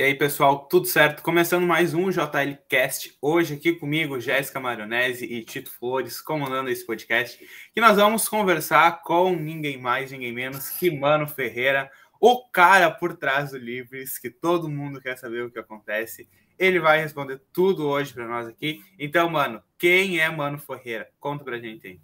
[0.00, 1.22] E aí, pessoal, tudo certo?
[1.22, 3.14] Começando mais um JL Cast.
[3.20, 7.38] Hoje aqui comigo, Jéssica Maronese e Tito Flores, comandando esse podcast,
[7.74, 13.14] que nós vamos conversar com ninguém mais, ninguém menos que Mano Ferreira, o cara por
[13.14, 16.26] trás do Livres, que todo mundo quer saber o que acontece.
[16.58, 18.80] Ele vai responder tudo hoje para nós aqui.
[18.98, 21.08] Então, mano, quem é Mano Ferreira?
[21.20, 22.00] Conta pra gente aí.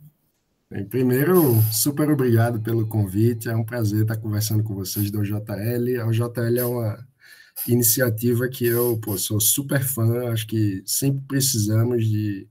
[0.71, 3.49] Bem, primeiro, super obrigado pelo convite.
[3.49, 6.07] É um prazer estar conversando com vocês do JL.
[6.07, 7.16] O JL é uma
[7.67, 10.33] iniciativa que eu pô, sou super fã.
[10.33, 12.49] Acho que sempre precisamos de,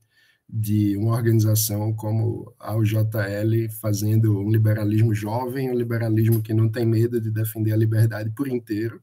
[0.47, 6.85] de uma organização como a UJL fazendo um liberalismo jovem, um liberalismo que não tem
[6.85, 9.01] medo de defender a liberdade por inteiro.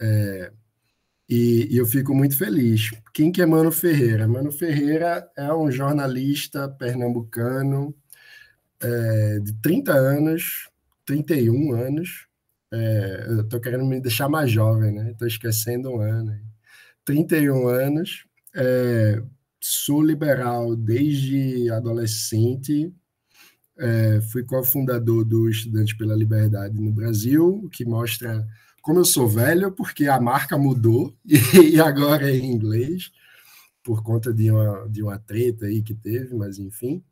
[0.00, 0.52] É,
[1.28, 2.90] e, e, eu fico muito feliz.
[3.12, 4.28] Quem que é Mano Ferreira?
[4.28, 7.94] Mano Ferreira é um jornalista pernambucano
[8.80, 10.68] é, de 30 anos,
[11.06, 12.26] 31 anos.
[12.74, 15.12] É, eu estou querendo me deixar mais jovem, né?
[15.12, 16.36] Estou esquecendo um ano.
[17.04, 18.24] 31 anos.
[18.54, 19.22] É,
[19.60, 22.92] sou liberal desde adolescente.
[23.78, 28.44] É, fui cofundador do Estudantes pela Liberdade no Brasil, que mostra
[28.82, 33.10] como eu sou velho, porque a marca mudou e, agora é em inglês,
[33.82, 37.02] por conta de uma, de uma treta aí que teve, mas enfim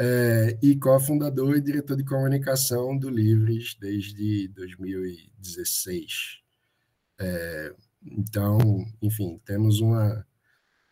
[0.00, 6.38] é, e cofundador e diretor de comunicação do Livres desde 2016.
[7.20, 10.24] É, então, enfim, temos uma,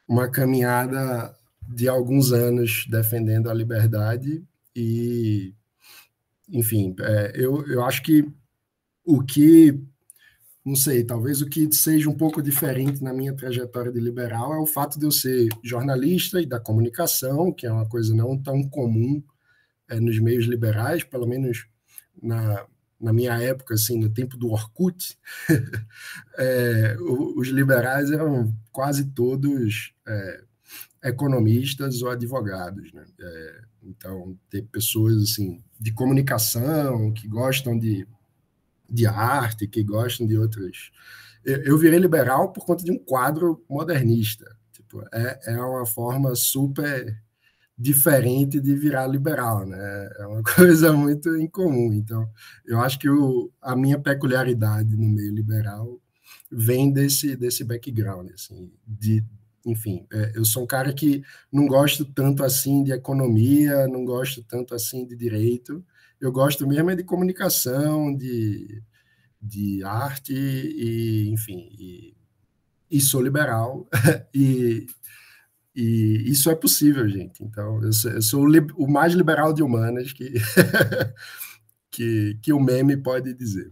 [0.09, 1.33] uma caminhada
[1.63, 5.55] de alguns anos defendendo a liberdade e,
[6.49, 8.29] enfim, é, eu, eu acho que
[9.05, 9.81] o que
[10.67, 14.59] não sei, talvez o que seja um pouco diferente na minha trajetória de liberal é
[14.59, 18.69] o fato de eu ser jornalista e da comunicação, que é uma coisa não tão
[18.69, 19.23] comum
[19.89, 21.69] é, nos meios liberais, pelo menos
[22.21, 22.67] na,
[23.01, 25.17] na minha época, assim, no tempo do Orkut,
[26.37, 26.97] é,
[27.37, 30.45] os liberais eram quase todos é,
[31.05, 33.05] economistas ou advogados, né?
[33.21, 38.05] É, então, ter pessoas assim de comunicação que gostam de
[38.89, 40.91] de arte, que gostam de outras.
[41.45, 44.45] Eu, eu virei liberal por conta de um quadro modernista.
[44.73, 47.17] Tipo, é, é uma forma super
[47.79, 50.11] diferente de virar liberal, né?
[50.19, 51.93] É uma coisa muito incomum.
[51.93, 52.29] Então,
[52.65, 56.01] eu acho que o, a minha peculiaridade no meio liberal
[56.51, 59.25] vem desse desse background, assim, de
[59.67, 64.43] enfim, é, eu sou um cara que não gosto tanto assim de economia, não gosto
[64.45, 65.85] tanto assim de direito,
[66.21, 68.83] eu gosto mesmo é de comunicação, de,
[69.41, 72.17] de arte e, enfim, e,
[72.91, 73.87] e sou liberal
[74.35, 74.87] e,
[75.75, 77.45] e isso é possível, gente.
[77.45, 80.33] Então, eu sou, eu sou o, o, mais liberal de humanas que,
[81.91, 83.71] que, que o meme pode dizer.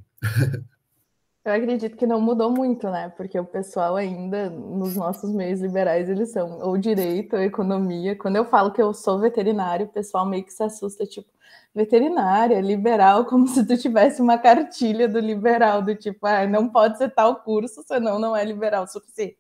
[1.44, 3.10] Eu acredito que não mudou muito, né?
[3.10, 8.16] Porque o pessoal ainda, nos nossos meios liberais, eles são ou direito ou economia.
[8.16, 11.28] Quando eu falo que eu sou veterinário, o pessoal meio que se assusta, tipo,
[11.74, 16.98] veterinária, liberal, como se tu tivesse uma cartilha do liberal, do tipo, ah, não pode
[16.98, 19.38] ser tal curso, senão não é liberal o suficiente.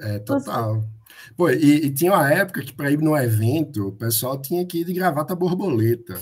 [0.00, 0.82] É, total.
[1.36, 4.80] Pô, e, e tinha uma época que para ir no evento, o pessoal tinha que
[4.80, 6.20] ir de gravata borboleta.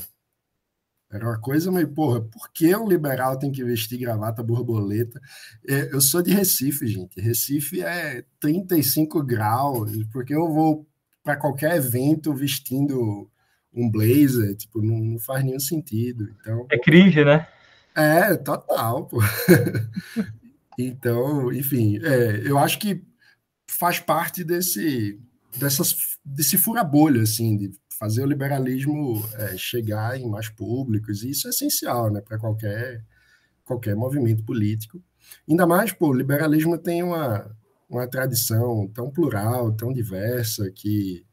[1.10, 5.20] Era uma coisa meio, porra, por que um liberal tem que vestir gravata borboleta?
[5.66, 7.20] É, eu sou de Recife, gente.
[7.20, 10.86] Recife é 35 graus, porque eu vou
[11.22, 13.30] para qualquer evento vestindo
[13.76, 16.34] um blazer, tipo, não, não, faz nenhum sentido.
[16.40, 17.46] Então, é cringe, né?
[17.94, 19.18] É, total, pô.
[20.78, 23.04] então, enfim, é, eu acho que
[23.66, 25.20] faz parte desse,
[25.58, 31.46] dessas, desse fura-bolha, assim, de fazer o liberalismo é, chegar em mais públicos, e isso
[31.46, 33.04] é essencial, né, para qualquer,
[33.64, 35.02] qualquer movimento político.
[35.48, 37.50] Ainda mais, pô, o liberalismo tem uma,
[37.88, 41.25] uma tradição tão plural, tão diversa, que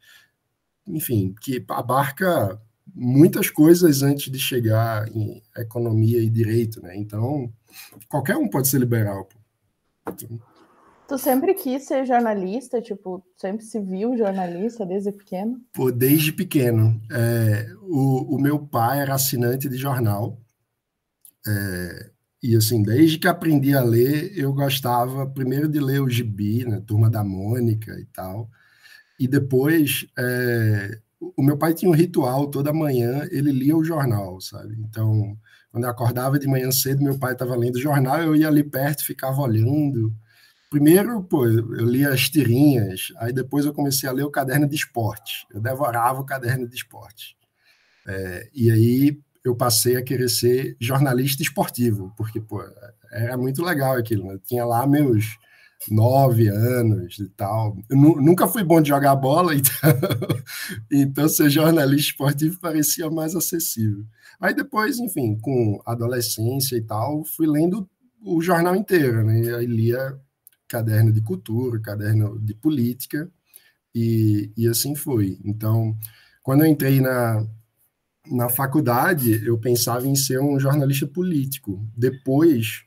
[0.87, 2.59] enfim, que abarca
[2.93, 6.95] muitas coisas antes de chegar em economia e direito, né?
[6.95, 7.51] Então,
[8.07, 9.27] qualquer um pode ser liberal.
[11.07, 12.81] Tu sempre quis ser jornalista?
[12.81, 15.61] Tipo, sempre se viu jornalista desde pequeno?
[15.73, 16.99] Pô, desde pequeno.
[17.11, 20.39] É, o, o meu pai era assinante de jornal.
[21.45, 26.65] É, e assim, desde que aprendi a ler, eu gostava primeiro de ler o gibi,
[26.65, 26.81] né?
[26.85, 28.49] Turma da Mônica e tal.
[29.19, 30.99] E depois, é,
[31.35, 34.75] o meu pai tinha um ritual, toda manhã ele lia o jornal, sabe?
[34.79, 35.37] Então,
[35.71, 38.63] quando eu acordava de manhã cedo, meu pai estava lendo o jornal, eu ia ali
[38.63, 40.13] perto, ficava olhando.
[40.69, 44.75] Primeiro, pô, eu lia as tirinhas, aí depois eu comecei a ler o caderno de
[44.75, 45.47] esporte.
[45.53, 47.35] Eu devorava o caderno de esporte.
[48.07, 52.63] É, e aí eu passei a querer ser jornalista esportivo, porque, pô,
[53.11, 54.27] era muito legal aquilo.
[54.27, 54.35] Né?
[54.35, 55.37] Eu tinha lá meus
[55.89, 57.77] nove anos e tal.
[57.89, 59.81] Eu nunca fui bom de jogar bola, então,
[60.91, 64.05] então ser jornalista esportivo parecia mais acessível.
[64.39, 67.89] Aí depois, enfim, com adolescência e tal, fui lendo
[68.21, 69.55] o jornal inteiro, né?
[69.55, 70.17] Aí lia
[70.67, 73.29] caderno de cultura, caderno de política,
[73.93, 75.37] e, e assim foi.
[75.45, 75.95] Então,
[76.41, 77.45] quando eu entrei na,
[78.31, 81.85] na faculdade, eu pensava em ser um jornalista político.
[81.95, 82.83] Depois,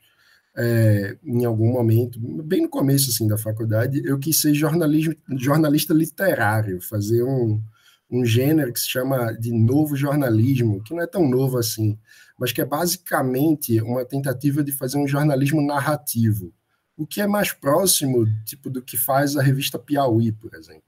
[0.57, 5.93] é, em algum momento, bem no começo assim, da faculdade, eu quis ser jornalismo, jornalista
[5.93, 7.61] literário, fazer um,
[8.09, 11.95] um gênero que se chama de novo jornalismo, que não é tão novo assim,
[12.39, 16.51] mas que é basicamente uma tentativa de fazer um jornalismo narrativo,
[16.97, 20.81] o que é mais próximo tipo do que faz a revista Piauí, por exemplo.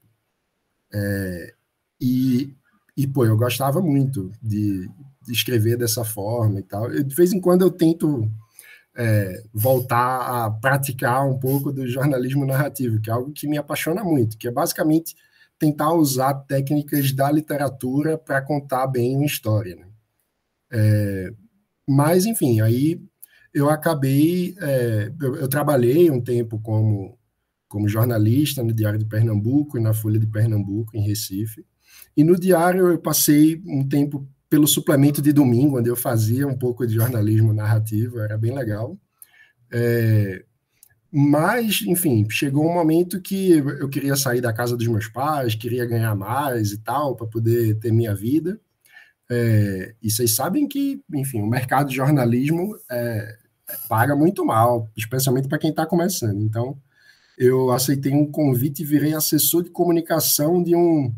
[0.92, 1.54] É,
[2.00, 2.52] e,
[2.96, 4.90] e, pô, eu gostava muito de,
[5.24, 6.90] de, escrever dessa forma e tal.
[6.90, 8.28] Eu, de vez em quando eu tento
[8.96, 14.02] é, voltar a praticar um pouco do jornalismo narrativo, que é algo que me apaixona
[14.02, 15.14] muito, que é basicamente
[15.58, 19.76] tentar usar técnicas da literatura para contar bem uma história.
[19.76, 19.86] Né?
[20.72, 21.30] É,
[21.86, 23.00] mas, enfim, aí
[23.52, 24.54] eu acabei.
[24.60, 27.18] É, eu, eu, trabalhei um tempo como,
[27.68, 31.66] como jornalista no Diário de Pernambuco e na Folha de Pernambuco, em Recife.
[32.16, 36.58] E no Diário eu passei um tempo pelo suplemento de domingo, onde eu fazia um
[36.58, 38.98] pouco de jornalismo narrativo, era bem legal.
[39.72, 40.44] É,
[41.12, 45.86] mas, enfim, chegou um momento que eu queria sair da casa dos meus pais, queria
[45.86, 48.60] ganhar mais e tal, para poder ter minha vida.
[49.30, 53.38] É, e vocês sabem que, enfim, o mercado de jornalismo é,
[53.88, 56.40] paga muito mal, especialmente para quem está começando.
[56.40, 56.76] Então,
[57.38, 61.14] eu aceitei um convite e virei assessor de comunicação de um,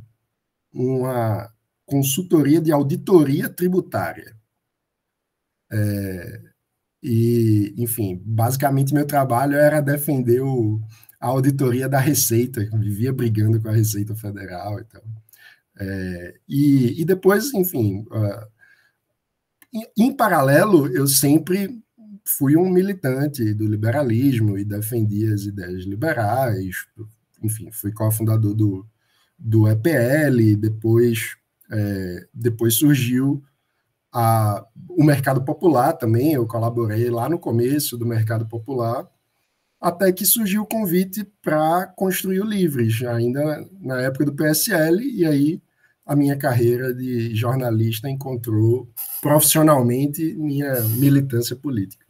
[0.73, 1.50] uma
[1.87, 4.37] consultoria de auditoria tributária.
[5.70, 6.40] É,
[7.02, 10.81] e, enfim, basicamente meu trabalho era defender o,
[11.20, 15.02] a auditoria da Receita, vivia brigando com a Receita Federal e tal.
[15.79, 18.46] É, e, e depois, enfim, uh,
[19.73, 21.82] em, em paralelo, eu sempre
[22.25, 26.87] fui um militante do liberalismo e defendia as ideias liberais,
[27.43, 28.87] enfim, fui cofundador do,
[29.38, 31.37] do EPL, depois,
[31.73, 33.43] é, depois surgiu
[34.13, 39.09] a, o mercado popular também, eu colaborei lá no começo do mercado popular,
[39.81, 45.25] até que surgiu o convite para construir o Livres, ainda na época do PSL, e
[45.25, 45.63] aí
[46.05, 48.89] a minha carreira de jornalista encontrou
[49.23, 52.05] profissionalmente minha militância política.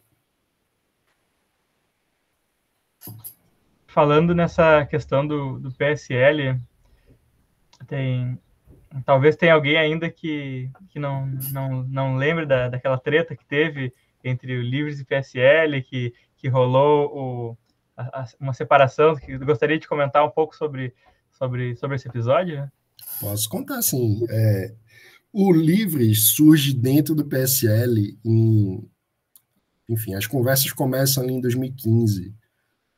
[3.87, 6.59] Falando nessa questão do, do PSL,
[7.87, 8.39] tem
[9.05, 13.93] talvez tenha alguém ainda que, que não, não, não lembre da, daquela treta que teve
[14.23, 17.57] entre o Livres e PSL, que, que rolou o,
[17.97, 20.93] a, uma separação, que gostaria de comentar um pouco sobre,
[21.31, 22.71] sobre, sobre esse episódio, né?
[23.19, 24.25] Posso contar, sim.
[24.29, 24.73] É,
[25.31, 28.87] o Livres surge dentro do PSL em...
[29.89, 32.33] Enfim, as conversas começam ali em 2015.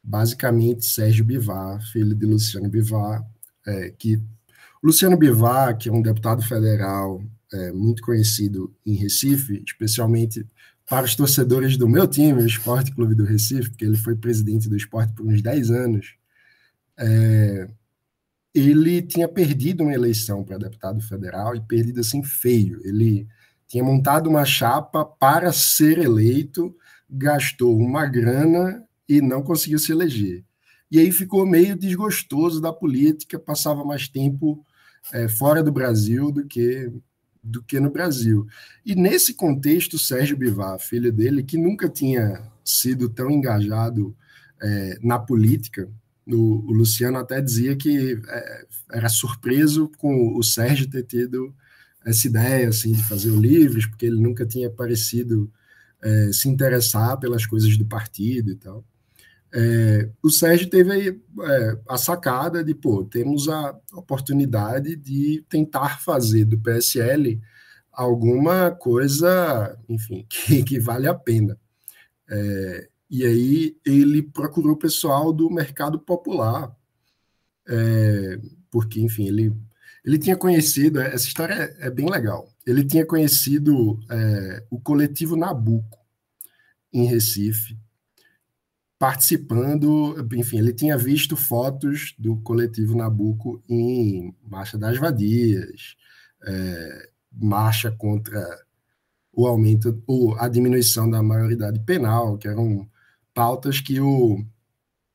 [0.04, 3.26] Basicamente, Sérgio Bivar, filho de Luciano Bivar,
[3.66, 4.22] é, que
[4.84, 10.46] Luciano Bivar, que é um deputado federal é, muito conhecido em Recife, especialmente
[10.88, 14.70] para os torcedores do meu time, o Esporte Clube do Recife, porque ele foi presidente
[14.70, 16.16] do esporte por uns 10 anos,
[16.98, 17.68] é,
[18.54, 22.80] ele tinha perdido uma eleição para deputado federal e perdido assim feio.
[22.86, 23.28] Ele
[23.68, 26.74] tinha montado uma chapa para ser eleito,
[27.10, 30.46] gastou uma grana e não conseguiu se eleger.
[30.92, 34.66] E aí ficou meio desgostoso da política, passava mais tempo
[35.14, 36.92] é, fora do Brasil do que
[37.46, 38.48] do que no Brasil.
[38.84, 44.16] E nesse contexto, Sérgio Bivar, filho dele, que nunca tinha sido tão engajado
[44.60, 45.88] é, na política,
[46.28, 51.54] o, Luciano até dizia que é, era surpreso com o Sérgio ter tido
[52.04, 55.52] essa ideia assim de fazer o Livres, porque ele nunca tinha parecido
[56.02, 58.84] é, se interessar pelas coisas do partido e tal.
[59.58, 66.02] É, o Sérgio teve aí, é, a sacada de, pô, temos a oportunidade de tentar
[66.02, 67.42] fazer do PSL
[67.90, 71.58] alguma coisa, enfim, que, que vale a pena.
[72.30, 76.76] É, e aí ele procurou o pessoal do mercado popular,
[77.66, 78.38] é,
[78.70, 79.56] porque, enfim, ele,
[80.04, 85.38] ele tinha conhecido, essa história é, é bem legal, ele tinha conhecido é, o coletivo
[85.38, 85.98] Nabuco,
[86.92, 87.78] em Recife,
[88.98, 95.96] participando, enfim, ele tinha visto fotos do coletivo Nabuco em Marcha das Vadias,
[96.44, 98.42] é, marcha contra
[99.34, 102.90] o aumento, ou a diminuição da maioridade penal, que eram
[103.34, 104.44] pautas que o,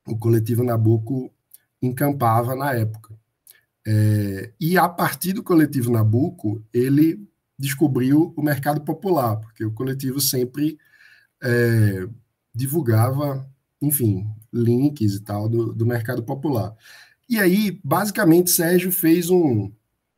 [0.07, 1.33] o coletivo Nabucco
[1.81, 3.15] encampava na época.
[3.85, 10.21] É, e a partir do coletivo Nabucco, ele descobriu o mercado popular, porque o coletivo
[10.21, 10.77] sempre
[11.41, 12.07] é,
[12.53, 13.47] divulgava,
[13.81, 16.75] enfim, links e tal do, do mercado popular.
[17.27, 19.71] E aí, basicamente, Sérgio fez um,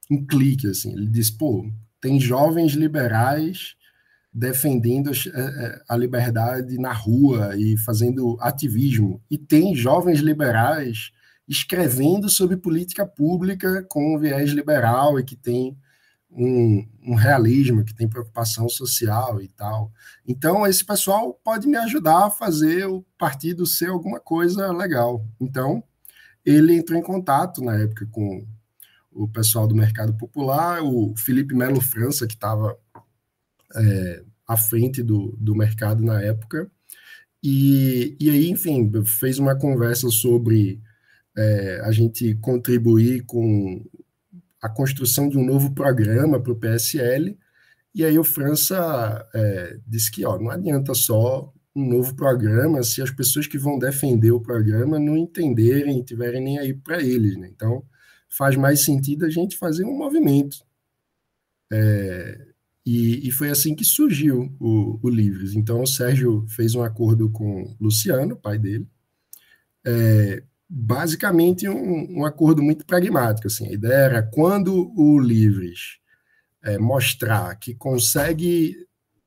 [0.10, 1.66] um clique, assim, ele disse, pô,
[2.02, 3.76] tem jovens liberais
[4.34, 11.12] defendendo a, é, a liberdade na rua e fazendo ativismo, e tem jovens liberais
[11.48, 15.78] escrevendo sobre política pública com viés liberal e que tem
[16.36, 19.92] um, um, realismo, que tem preocupação social e tal.
[20.28, 25.26] Então, esse pessoal pode me ajudar a fazer o partido ser alguma coisa legal.
[25.40, 25.84] Então,
[26.46, 28.46] ele entrou em contato na época com
[29.12, 32.78] o pessoal do mercado popular, o Felipe Melo França, que estava
[33.76, 36.70] é, à frente do, do mercado na época,
[37.44, 40.82] e, e aí, enfim, fez uma conversa sobre
[41.38, 43.86] é, a gente contribuir com
[44.64, 47.38] a construção de um novo programa para o PSL,
[47.94, 53.02] e aí o França é, disse que ó, não adianta só um novo programa se
[53.02, 57.36] as pessoas que vão defender o programa não entenderem, tiverem nem aí para eles.
[57.36, 57.50] Né?
[57.54, 57.84] Então,
[58.30, 60.58] faz mais sentido a gente fazer um movimento.
[61.70, 62.48] É,
[62.86, 65.56] e, e, foi assim que surgiu o, o Livres.
[65.56, 68.88] Então, o Sérgio fez um acordo com Luciano, pai dele,
[69.86, 70.44] é,
[70.76, 73.46] basicamente um, um, acordo muito pragmático.
[73.46, 73.68] Assim.
[73.68, 76.00] A ideia era quando o Livres
[76.64, 78.76] é, mostrar que consegue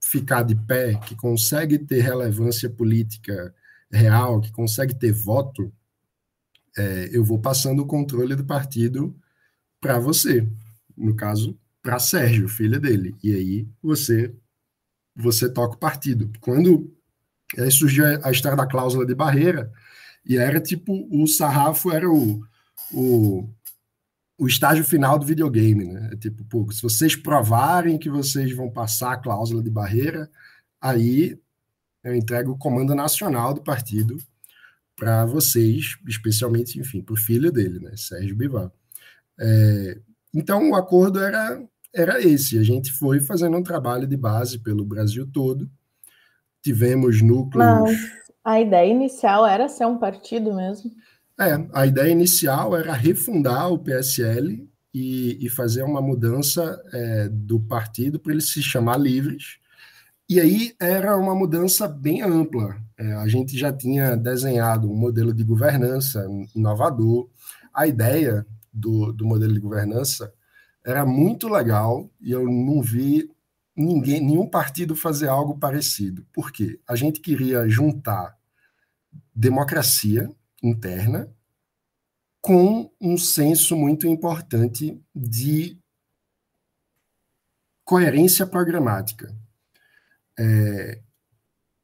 [0.00, 3.54] ficar de pé, que consegue ter relevância política
[3.90, 5.72] real, que consegue ter voto,
[6.76, 9.16] é, eu vou passando o controle do partido
[9.80, 10.46] para você.
[10.96, 13.14] No caso, para Sérgio, filha dele.
[13.22, 14.34] E aí você
[15.14, 16.30] você toca o partido.
[16.40, 16.92] Quando
[17.56, 19.72] aí surgiu a história da cláusula de barreira,
[20.26, 22.42] e era tipo, o sarrafo era o,
[22.92, 23.48] o,
[24.36, 26.10] o estágio final do videogame, né?
[26.12, 30.28] É tipo, pô, se vocês provarem que vocês vão passar a cláusula de barreira,
[30.80, 31.38] aí
[32.02, 34.16] eu entrego o comando nacional do partido
[34.96, 38.70] para vocês, especialmente, enfim, para o filho dele, né, Sérgio Bivar.
[39.38, 39.98] É,
[40.34, 41.62] então, o acordo era,
[41.94, 42.58] era esse.
[42.58, 45.70] A gente foi fazendo um trabalho de base pelo Brasil todo.
[46.62, 47.90] Tivemos núcleos.
[48.46, 50.92] A ideia inicial era ser um partido mesmo?
[51.38, 57.58] É, a ideia inicial era refundar o PSL e, e fazer uma mudança é, do
[57.58, 59.58] partido para ele se chamar Livres.
[60.28, 62.76] E aí era uma mudança bem ampla.
[62.96, 66.24] É, a gente já tinha desenhado um modelo de governança
[66.54, 67.28] inovador.
[67.74, 70.32] A ideia do, do modelo de governança
[70.84, 73.28] era muito legal e eu não vi
[73.76, 76.26] ninguém, nenhum partido fazer algo parecido.
[76.32, 76.80] Por quê?
[76.88, 78.36] A gente queria juntar
[79.34, 80.30] democracia
[80.62, 81.30] interna
[82.40, 85.78] com um senso muito importante de
[87.84, 89.34] coerência programática.
[90.38, 91.00] É,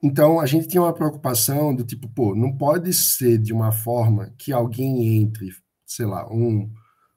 [0.03, 4.35] então, a gente tinha uma preocupação do tipo, pô, não pode ser de uma forma
[4.37, 5.51] que alguém entre,
[5.87, 6.73] sei lá, um,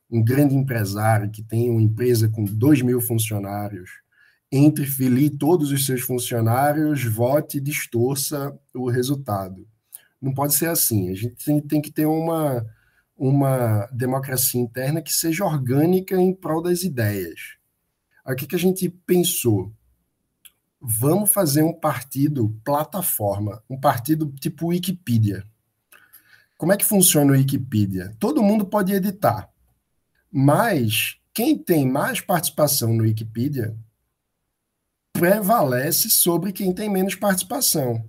[0.10, 3.90] um grande empresário que tem uma empresa com dois mil funcionários,
[4.52, 9.68] entre filie todos os seus funcionários, vote e distorça o resultado.
[10.22, 11.10] Não pode ser assim.
[11.10, 12.66] A gente tem, tem que ter uma,
[13.18, 17.58] uma democracia interna que seja orgânica em prol das ideias.
[18.38, 19.72] Que, que a gente pensou?
[20.82, 25.44] Vamos fazer um partido plataforma, um partido tipo Wikipedia.
[26.58, 28.16] Como é que funciona o Wikipedia?
[28.20, 29.50] Todo mundo pode editar,
[30.32, 33.76] mas quem tem mais participação no Wikipedia
[35.18, 38.04] prevalece sobre quem tem menos participação.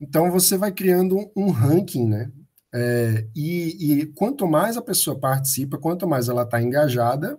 [0.00, 2.30] Então você vai criando um ranking, né?
[2.72, 7.38] É, e, e, quanto mais a pessoa participa, quanto mais ela está engajada,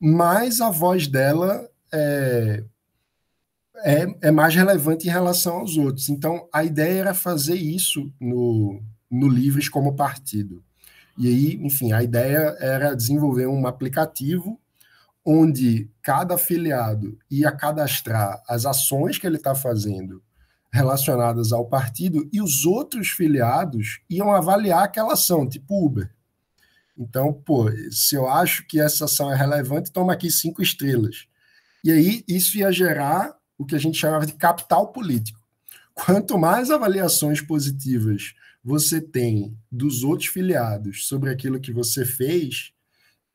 [0.00, 2.62] mais a voz dela é,
[3.78, 6.08] é, é, mais relevante em relação aos outros.
[6.08, 10.62] Então a ideia era fazer isso no, no Livres como partido.
[11.18, 14.60] E aí, enfim, a ideia era desenvolver um aplicativo
[15.26, 20.22] onde cada afiliado ia cadastrar as ações que ele está fazendo
[20.72, 26.14] relacionadas ao partido e os outros filiados iam avaliar aquela ação, tipo Uber.
[26.96, 31.26] Então, pô, se eu acho que essa ação é relevante, toma aqui cinco estrelas.
[31.82, 35.40] E aí isso ia gerar o que a gente chamava de capital político.
[35.92, 42.72] Quanto mais avaliações positivas você tem dos outros filiados sobre aquilo que você fez,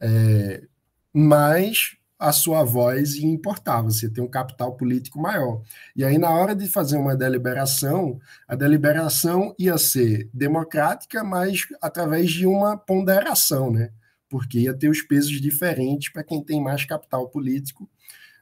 [0.01, 0.67] é,
[1.13, 5.63] mais a sua voz importar, você tem um capital político maior.
[5.95, 12.29] E aí, na hora de fazer uma deliberação, a deliberação ia ser democrática, mas através
[12.29, 13.89] de uma ponderação, né?
[14.29, 17.89] Porque ia ter os pesos diferentes para quem tem mais capital político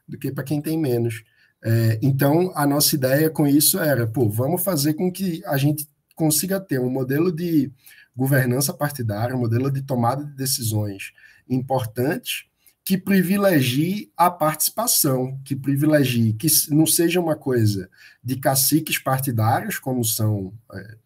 [0.06, 1.24] do que para quem tem menos.
[1.62, 5.88] É, então, a nossa ideia com isso era, pô, vamos fazer com que a gente
[6.14, 7.72] consiga ter um modelo de
[8.14, 11.12] governança partidária, um modelo de tomada de decisões
[11.48, 12.49] importantes
[12.90, 17.88] que privilegie a participação, que privilegie, que não seja uma coisa
[18.20, 20.96] de caciques partidários, como são é,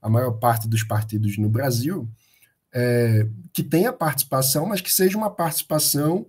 [0.00, 2.08] a maior parte dos partidos no Brasil,
[2.72, 6.24] é, que tenha participação, mas que seja uma participação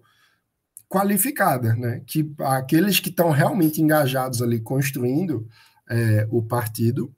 [0.90, 2.02] qualificada, né?
[2.08, 5.48] que aqueles que estão realmente engajados ali construindo
[5.88, 7.14] é, o partido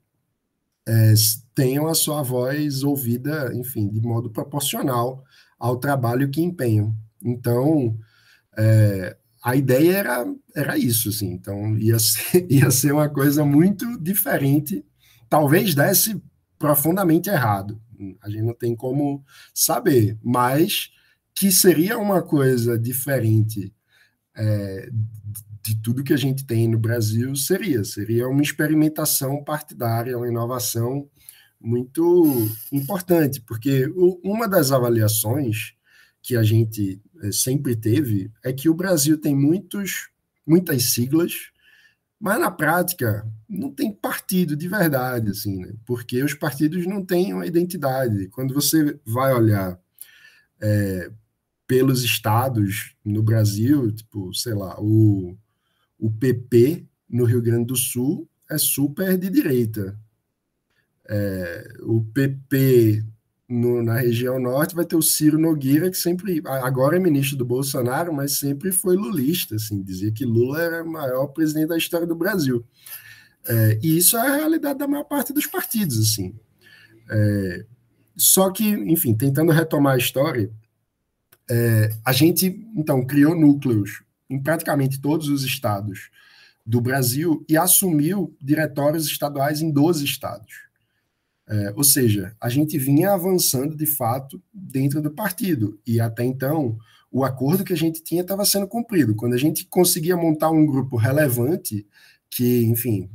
[0.86, 1.14] é,
[1.54, 5.24] tenham a sua voz ouvida, enfim, de modo proporcional
[5.58, 6.94] ao trabalho que empenham.
[7.22, 7.98] Então,
[8.56, 11.32] é, a ideia era, era isso, assim.
[11.32, 14.84] Então, ia ser, ia ser uma coisa muito diferente.
[15.28, 16.20] Talvez desse
[16.58, 17.80] profundamente errado.
[18.22, 20.90] A gente não tem como saber, mas
[21.34, 23.72] que seria uma coisa diferente
[24.36, 24.88] é,
[25.62, 27.84] de tudo que a gente tem no Brasil, seria.
[27.84, 31.08] Seria uma experimentação partidária, uma inovação
[31.60, 33.86] muito importante, porque
[34.24, 35.74] uma das avaliações
[36.22, 37.00] que a gente
[37.32, 40.10] sempre teve é que o Brasil tem muitos,
[40.46, 41.50] muitas siglas,
[42.20, 45.72] mas na prática não tem partido de verdade, assim, né?
[45.86, 48.28] porque os partidos não têm uma identidade.
[48.28, 49.78] Quando você vai olhar
[50.60, 51.10] é,
[51.66, 55.36] pelos estados no Brasil, tipo, sei lá, o,
[55.98, 59.98] o PP no Rio Grande do Sul é super de direita.
[61.08, 63.04] É, o PP
[63.48, 67.44] no, na região norte vai ter o Ciro Nogueira, que sempre, agora é ministro do
[67.44, 72.06] Bolsonaro, mas sempre foi lulista, assim, dizia que Lula era o maior presidente da história
[72.06, 72.64] do Brasil.
[73.46, 76.34] É, e isso é a realidade da maior parte dos partidos, assim.
[77.10, 77.64] É,
[78.14, 80.50] só que, enfim, tentando retomar a história,
[81.50, 86.10] é, a gente, então, criou núcleos em praticamente todos os estados
[86.66, 90.67] do Brasil e assumiu diretórios estaduais em 12 estados.
[91.50, 96.76] É, ou seja, a gente vinha avançando de fato dentro do partido, e até então
[97.10, 99.14] o acordo que a gente tinha estava sendo cumprido.
[99.14, 101.86] Quando a gente conseguia montar um grupo relevante,
[102.30, 103.08] que, enfim,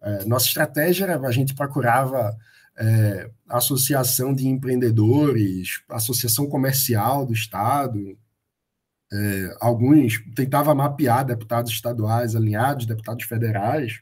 [0.00, 2.36] é, nossa estratégia era a gente procurava
[2.76, 8.16] é, associação de empreendedores, associação comercial do Estado,
[9.12, 14.00] é, alguns tentava mapear deputados estaduais alinhados, deputados federais,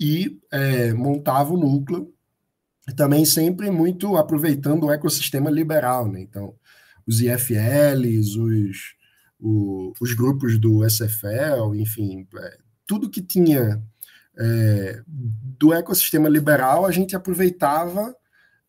[0.00, 2.11] e é, montava o núcleo
[2.94, 6.20] também sempre muito aproveitando o ecossistema liberal, né?
[6.20, 6.54] Então,
[7.06, 8.94] os IFLs, os,
[9.40, 13.82] o, os grupos do SFL, enfim, é, tudo que tinha
[14.38, 18.14] é, do ecossistema liberal, a gente aproveitava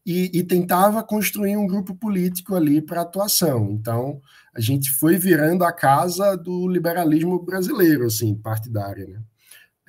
[0.06, 3.72] e, e tentava construir um grupo político ali para atuação.
[3.72, 4.22] Então,
[4.54, 9.22] a gente foi virando a casa do liberalismo brasileiro, assim, partidária, né?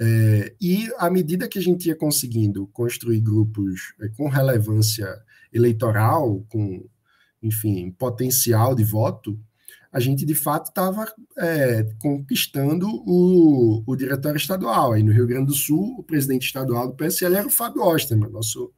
[0.00, 5.06] É, e à medida que a gente ia conseguindo construir grupos é, com relevância
[5.52, 6.84] eleitoral, com,
[7.42, 9.38] enfim, potencial de voto,
[9.92, 11.06] a gente de fato estava
[11.38, 14.92] é, conquistando o, o diretório estadual.
[14.92, 18.30] Aí no Rio Grande do Sul, o presidente estadual do PSL era o Fábio Osterman,
[18.30, 18.72] nosso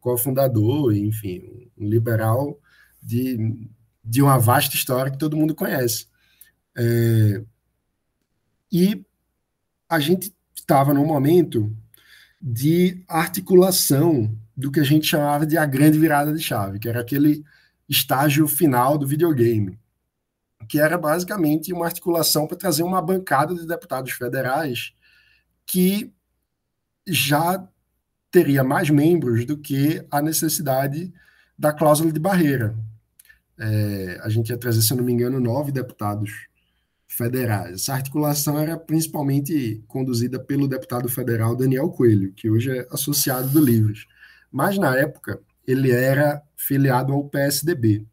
[0.00, 2.58] cofundador, enfim, um liberal
[3.00, 3.68] de,
[4.04, 6.08] de uma vasta história que todo mundo conhece.
[6.76, 7.44] É,
[8.72, 9.04] e
[9.88, 10.35] a gente
[10.66, 11.72] estava num momento
[12.42, 17.00] de articulação do que a gente chamava de a grande virada de chave, que era
[17.00, 17.44] aquele
[17.88, 19.78] estágio final do videogame,
[20.68, 24.92] que era basicamente uma articulação para trazer uma bancada de deputados federais
[25.64, 26.12] que
[27.06, 27.64] já
[28.30, 31.12] teria mais membros do que a necessidade
[31.56, 32.76] da cláusula de barreira.
[33.58, 36.48] É, a gente ia trazer, se não me engano, nove deputados
[37.06, 37.82] federais.
[37.82, 43.64] Essa articulação era principalmente conduzida pelo deputado federal Daniel Coelho, que hoje é associado do
[43.64, 44.06] Livres.
[44.50, 48.06] Mas, na época, ele era filiado ao PSDB.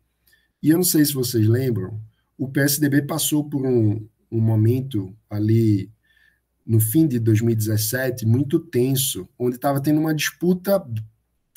[0.61, 1.99] E eu não sei se vocês lembram,
[2.37, 5.91] o PSDB passou por um, um momento ali
[6.65, 10.83] no fim de 2017 muito tenso, onde estava tendo uma disputa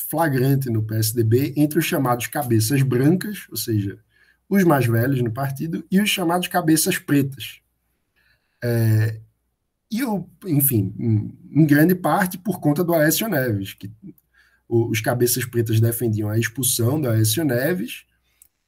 [0.09, 3.99] flagrante no PSDB entre os chamados cabeças brancas, ou seja,
[4.49, 7.61] os mais velhos no partido e os chamados cabeças pretas.
[8.63, 9.21] É,
[9.91, 10.95] e, o, enfim,
[11.51, 13.91] em grande parte por conta do Aécio Neves, que
[14.69, 18.05] os cabeças pretas defendiam a expulsão do Aécio Neves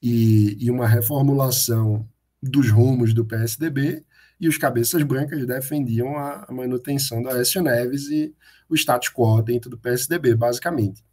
[0.01, 2.09] e, e uma reformulação
[2.41, 4.05] dos rumos do PSDB
[4.41, 8.33] e os cabeças brancas defendiam a manutenção do Aécio Neves e
[8.69, 11.05] o status quo dentro do PSDB, basicamente.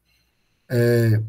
[0.69, 1.21] É,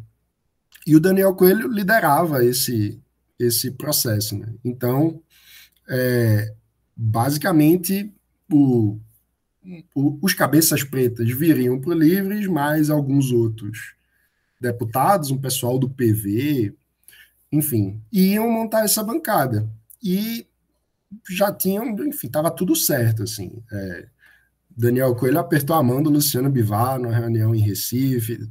[0.87, 3.03] e o Daniel Coelho liderava esse,
[3.39, 4.39] esse processo.
[4.39, 4.53] Né?
[4.65, 5.21] Então,
[5.89, 6.55] é,
[6.97, 8.13] basicamente,
[8.51, 8.99] o,
[9.95, 13.95] o, os cabeças pretas viriam para o Livres, mais alguns outros
[14.61, 16.75] deputados, um pessoal do PV,
[17.53, 19.69] enfim, iam montar essa bancada.
[20.03, 20.47] E
[21.31, 23.63] já tinham, enfim, estava tudo certo, assim.
[23.71, 24.07] É,
[24.77, 28.49] Daniel Coelho apertou a mão do Luciano Bivar numa reunião em Recife,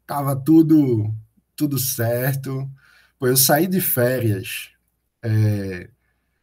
[0.00, 1.12] estava tudo,
[1.56, 2.68] tudo certo.
[3.22, 4.70] Eu saí de férias
[5.22, 5.88] é,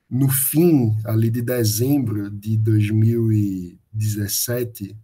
[0.10, 4.98] no fim ali de dezembro de 2017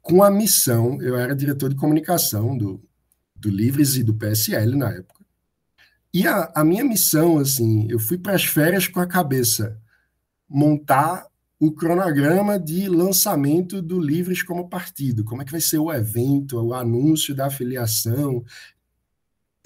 [0.00, 2.80] com a missão, eu era diretor de comunicação do,
[3.34, 5.24] do Livres e do PSL na época,
[6.14, 9.76] e a, a minha missão, assim, eu fui para as férias com a cabeça
[10.48, 11.26] montar
[11.58, 16.60] o cronograma de lançamento do Livres como partido, como é que vai ser o evento,
[16.60, 18.44] o anúncio da afiliação.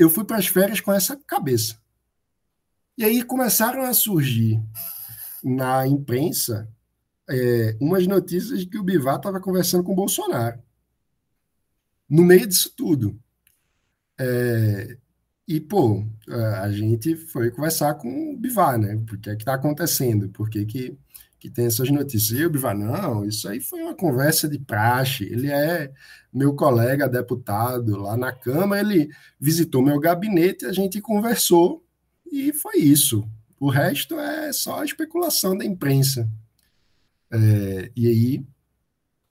[0.00, 1.78] Eu fui para as férias com essa cabeça.
[2.96, 4.58] E aí começaram a surgir
[5.44, 6.66] na imprensa
[7.28, 10.58] é, umas notícias que o Bivar estava conversando com o Bolsonaro.
[12.08, 13.20] No meio disso tudo.
[14.18, 14.96] É,
[15.46, 16.02] e, pô,
[16.62, 18.96] a gente foi conversar com o Bivar, né?
[19.06, 20.30] Por que é que está acontecendo?
[20.30, 20.98] Por que, que,
[21.40, 22.38] que tem essas notícias?
[22.38, 25.24] E o Bivar, não, isso aí foi uma conversa de praxe.
[25.24, 25.90] Ele é
[26.32, 29.08] meu colega deputado lá na Câmara, ele
[29.40, 31.82] visitou meu gabinete, a gente conversou
[32.30, 33.26] e foi isso.
[33.58, 36.30] O resto é só especulação da imprensa.
[37.32, 38.46] É, e aí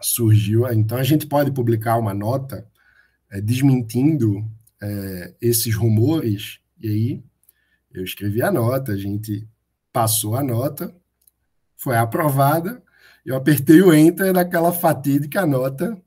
[0.01, 0.67] surgiu.
[0.73, 2.67] Então a gente pode publicar uma nota
[3.29, 4.43] é, desmentindo
[4.81, 7.23] é, esses rumores, e aí
[7.93, 9.47] eu escrevi a nota, a gente
[9.91, 10.95] passou a nota,
[11.79, 12.83] foi aprovada,
[13.25, 15.99] eu apertei o enter naquela fatídica nota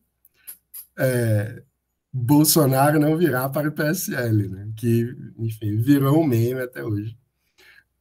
[0.99, 1.63] é,
[2.13, 4.69] Bolsonaro não virá para o PSL, né?
[4.77, 7.17] que, enfim, virou um meme até hoje.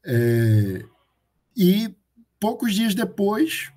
[0.03, 0.83] É,
[1.55, 1.95] e
[2.39, 3.71] poucos dias depois,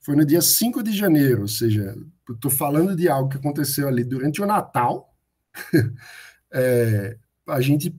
[0.00, 1.96] foi no dia 5 de janeiro, ou seja,
[2.30, 5.12] estou falando de algo que aconteceu ali durante o Natal,
[6.52, 7.18] é,
[7.48, 7.94] a gente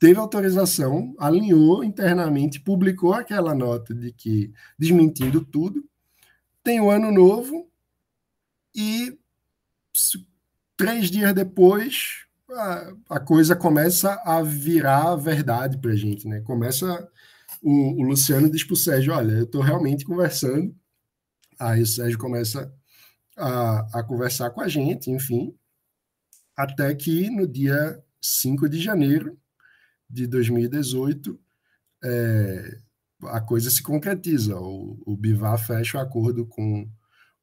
[0.00, 5.84] teve autorização, alinhou internamente, publicou aquela nota de que desmentindo tudo.
[6.64, 7.70] Tem o ano novo
[8.74, 9.16] e
[10.74, 16.40] três dias depois a, a coisa começa a virar verdade para a gente, né?
[16.40, 17.06] Começa
[17.62, 20.74] o, o Luciano diz para o Sérgio, olha, eu estou realmente conversando.
[21.58, 22.72] Aí o Sérgio começa
[23.36, 25.54] a, a conversar com a gente, enfim,
[26.56, 29.38] até que no dia 5 de janeiro
[30.10, 31.38] de 2018
[32.02, 32.78] é,
[33.24, 34.58] a coisa se concretiza.
[34.58, 36.88] O, o Bivar fecha o acordo com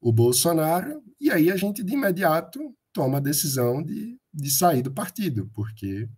[0.00, 4.92] o Bolsonaro e aí a gente de imediato toma a decisão de, de sair do
[4.92, 6.08] partido, porque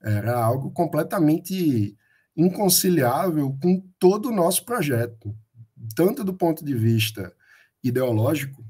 [0.00, 1.96] era algo completamente
[2.36, 5.34] inconciliável com todo o nosso projeto,
[5.96, 7.32] tanto do ponto de vista
[7.82, 8.64] ideológico,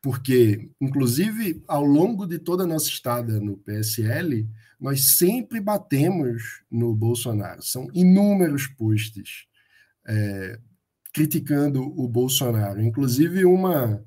[0.00, 6.94] porque, inclusive, ao longo de toda a nossa estada no PSL, nós sempre batemos no
[6.94, 7.62] Bolsonaro.
[7.62, 9.46] São inúmeros posts
[10.06, 10.58] é,
[11.12, 12.82] criticando o Bolsonaro.
[12.82, 14.04] Inclusive, uma,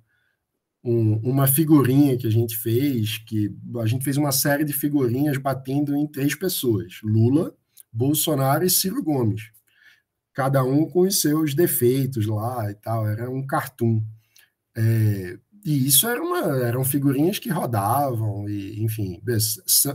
[0.83, 5.37] um, uma figurinha que a gente fez, que a gente fez uma série de figurinhas
[5.37, 7.55] batendo em três pessoas: Lula,
[7.91, 9.51] Bolsonaro e Ciro Gomes.
[10.33, 13.07] Cada um com os seus defeitos lá e tal.
[13.07, 14.01] Era um cartoon.
[14.77, 19.21] É, e isso era uma, eram figurinhas que rodavam, e, enfim,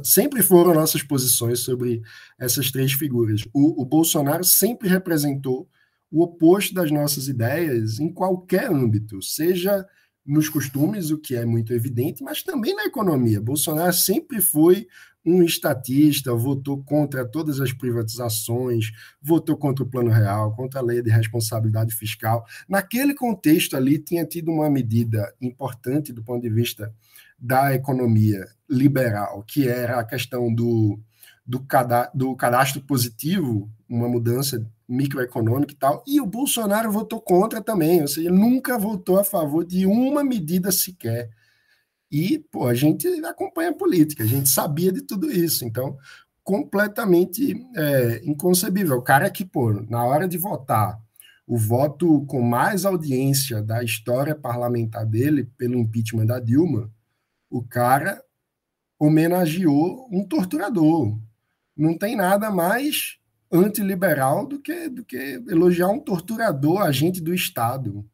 [0.02, 2.02] sempre foram nossas posições sobre
[2.38, 3.42] essas três figuras.
[3.52, 5.68] O, o Bolsonaro sempre representou
[6.10, 9.86] o oposto das nossas ideias em qualquer âmbito, seja
[10.24, 13.40] nos costumes, o que é muito evidente, mas também na economia.
[13.40, 14.86] Bolsonaro sempre foi
[15.24, 18.90] um estatista, votou contra todas as privatizações,
[19.22, 22.44] votou contra o Plano Real, contra a lei de responsabilidade fiscal.
[22.68, 26.92] Naquele contexto ali, tinha tido uma medida importante do ponto de vista
[27.38, 30.98] da economia liberal, que era a questão do,
[31.46, 37.62] do, cadastro, do cadastro positivo, uma mudança microeconômica e tal, e o Bolsonaro votou contra
[37.62, 41.30] também, ou seja, nunca votou a favor de uma medida sequer.
[42.14, 45.64] E, pô, a gente acompanha a política, a gente sabia de tudo isso.
[45.64, 45.98] Então,
[46.44, 48.98] completamente é, inconcebível.
[48.98, 50.96] O cara que, pô, na hora de votar,
[51.44, 56.88] o voto com mais audiência da história parlamentar dele pelo impeachment da Dilma,
[57.50, 58.22] o cara
[58.96, 61.18] homenageou um torturador.
[61.76, 63.18] Não tem nada mais
[63.50, 68.08] antiliberal do que, do que elogiar um torturador, agente do Estado,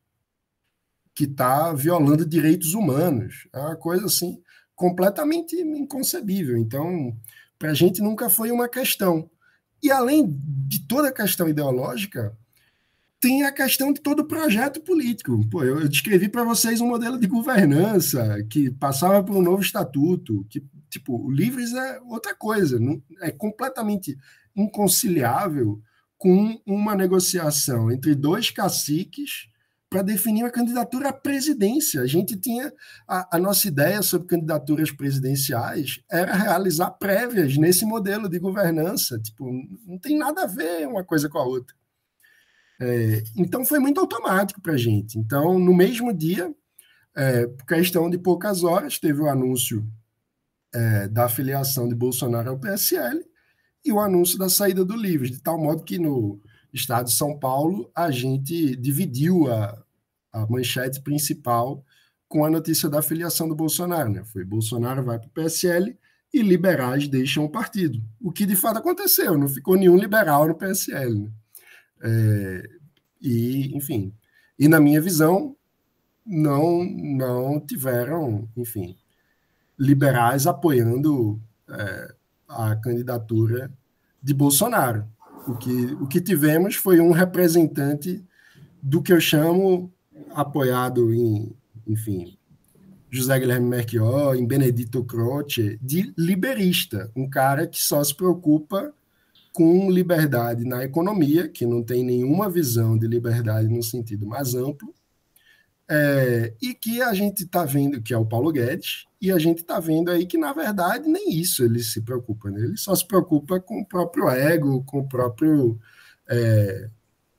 [1.20, 3.46] que está violando direitos humanos.
[3.52, 4.40] É uma coisa assim
[4.74, 6.56] completamente inconcebível.
[6.56, 7.14] Então,
[7.58, 9.28] para a gente nunca foi uma questão.
[9.82, 10.34] E além
[10.66, 12.34] de toda a questão ideológica,
[13.20, 15.46] tem a questão de todo o projeto político.
[15.50, 20.46] Pô, eu, descrevi para vocês um modelo de governança que passava por um novo estatuto,
[20.48, 24.16] que tipo, o Livres é outra coisa, não, é completamente
[24.56, 25.82] inconciliável
[26.16, 29.49] com uma negociação entre dois caciques
[29.90, 32.00] para definir uma candidatura à presidência.
[32.00, 32.72] A gente tinha
[33.08, 39.18] a, a, nossa ideia sobre candidaturas presidenciais era realizar prévias nesse modelo de governança.
[39.18, 39.50] Tipo,
[39.84, 41.74] não tem nada a ver uma coisa com a outra.
[42.80, 45.18] É, então foi muito automático para a gente.
[45.18, 46.54] Então, no mesmo dia,
[47.16, 49.84] é, questão de poucas horas, teve o anúncio
[50.72, 53.20] é, da afiliação de Bolsonaro ao PSL
[53.84, 56.40] e o anúncio da saída do Livres, de tal modo que no
[56.72, 59.82] estado de São Paulo a gente dividiu a,
[60.32, 61.84] a manchete principal
[62.28, 64.10] com a notícia da afiliação do Bolsonaro.
[64.10, 64.24] Né?
[64.24, 65.98] Foi Bolsonaro vai para o PSL
[66.32, 68.00] e liberais deixam o partido.
[68.20, 71.18] O que de fato aconteceu, não ficou nenhum liberal no PSL.
[71.18, 71.30] Né?
[72.02, 72.62] É,
[73.20, 74.14] e, enfim,
[74.58, 75.56] e na minha visão,
[76.24, 78.96] não, não tiveram, enfim,
[79.78, 82.14] liberais apoiando é,
[82.48, 83.72] a candidatura
[84.22, 85.06] de Bolsonaro.
[85.46, 88.24] O que, o que tivemos foi um representante
[88.82, 89.92] do que eu chamo,
[90.34, 91.54] apoiado em,
[91.86, 92.36] enfim,
[93.10, 98.94] José Guilherme Merchior, em Benedito Croce, de liberista, um cara que só se preocupa
[99.52, 104.94] com liberdade na economia, que não tem nenhuma visão de liberdade no sentido mais amplo,
[105.88, 109.58] é, e que a gente está vendo que é o Paulo Guedes, e a gente
[109.58, 112.50] está vendo aí que, na verdade, nem isso ele se preocupa.
[112.50, 112.60] Né?
[112.60, 115.78] Ele só se preocupa com o próprio ego, com o próprio.
[116.28, 116.88] É,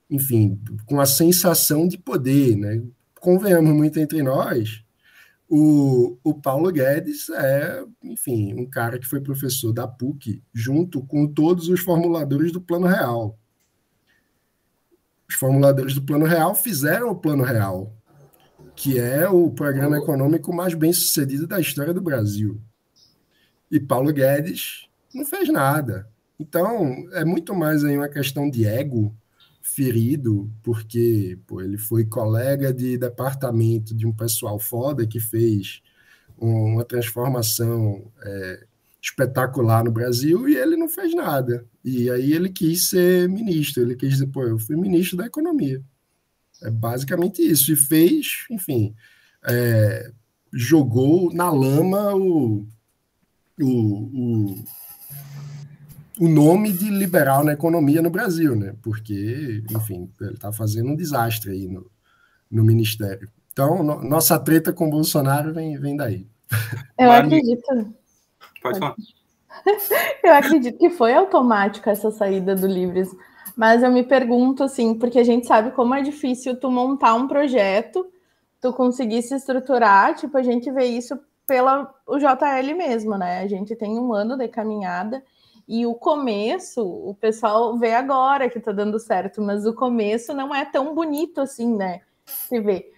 [0.09, 2.55] enfim, com a sensação de poder.
[2.55, 2.83] Né?
[3.19, 4.83] Convenhamos muito entre nós,
[5.53, 11.27] o, o Paulo Guedes é, enfim, um cara que foi professor da PUC, junto com
[11.27, 13.37] todos os formuladores do Plano Real.
[15.27, 17.93] Os formuladores do Plano Real fizeram o Plano Real
[18.81, 22.59] que é o programa econômico mais bem sucedido da história do Brasil.
[23.69, 26.09] E Paulo Guedes não fez nada.
[26.39, 29.15] Então, é muito mais aí uma questão de ego
[29.61, 35.83] ferido, porque pô, ele foi colega de departamento de um pessoal foda que fez
[36.35, 38.65] uma transformação é,
[38.99, 41.67] espetacular no Brasil e ele não fez nada.
[41.85, 45.83] E aí ele quis ser ministro, ele quis dizer, pô, eu fui ministro da economia.
[46.63, 47.71] É basicamente isso.
[47.71, 48.95] E fez, enfim,
[49.45, 50.11] é,
[50.53, 52.67] jogou na lama o,
[53.59, 54.65] o, o,
[56.19, 58.75] o, nome de liberal na economia no Brasil, né?
[58.81, 61.89] Porque, enfim, ele está fazendo um desastre aí no,
[62.49, 63.29] no Ministério.
[63.51, 66.27] Então, no, nossa treta com o Bolsonaro vem, vem daí.
[66.97, 67.95] Eu acredito.
[68.61, 68.95] Pode falar.
[70.23, 73.09] Eu acredito que foi automático essa saída do Livres
[73.55, 77.27] mas eu me pergunto assim, porque a gente sabe como é difícil tu montar um
[77.27, 78.05] projeto,
[78.59, 83.39] tu conseguir se estruturar, tipo, a gente vê isso pela o JL mesmo, né?
[83.39, 85.23] A gente tem um ano de caminhada
[85.67, 90.53] e o começo, o pessoal vê agora que tá dando certo, mas o começo não
[90.53, 92.01] é tão bonito assim, né?
[92.25, 92.91] Se vê.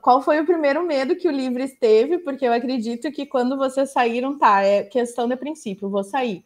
[0.00, 2.18] Qual foi o primeiro medo que o Livres teve?
[2.18, 6.44] Porque eu acredito que quando vocês saíram, tá, é questão de princípio, vou sair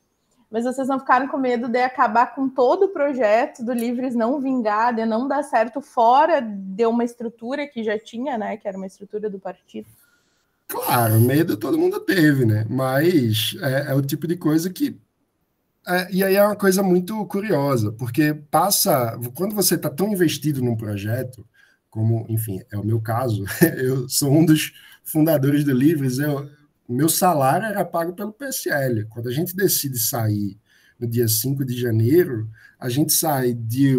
[0.57, 4.40] mas vocês não ficaram com medo de acabar com todo o projeto do Livres não
[4.40, 8.57] vingar, de não dar certo fora de uma estrutura que já tinha, né?
[8.57, 9.87] Que era uma estrutura do partido.
[10.66, 12.64] Claro, medo todo mundo teve, né?
[12.71, 14.99] Mas é, é o tipo de coisa que.
[15.87, 19.21] É, e aí é uma coisa muito curiosa, porque passa.
[19.35, 21.47] Quando você está tão investido num projeto,
[21.90, 23.45] como, enfim, é o meu caso,
[23.77, 24.73] eu sou um dos
[25.05, 26.49] fundadores do Livres, eu,
[26.88, 29.07] meu salário era pago pelo PSL.
[29.07, 30.59] Quando a gente decide sair
[30.99, 33.96] no dia 5 de janeiro, a gente sai de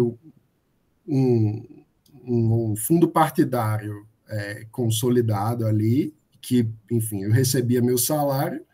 [1.06, 1.84] um,
[2.24, 8.64] um fundo partidário é, consolidado ali, que, enfim, eu recebia meu salário,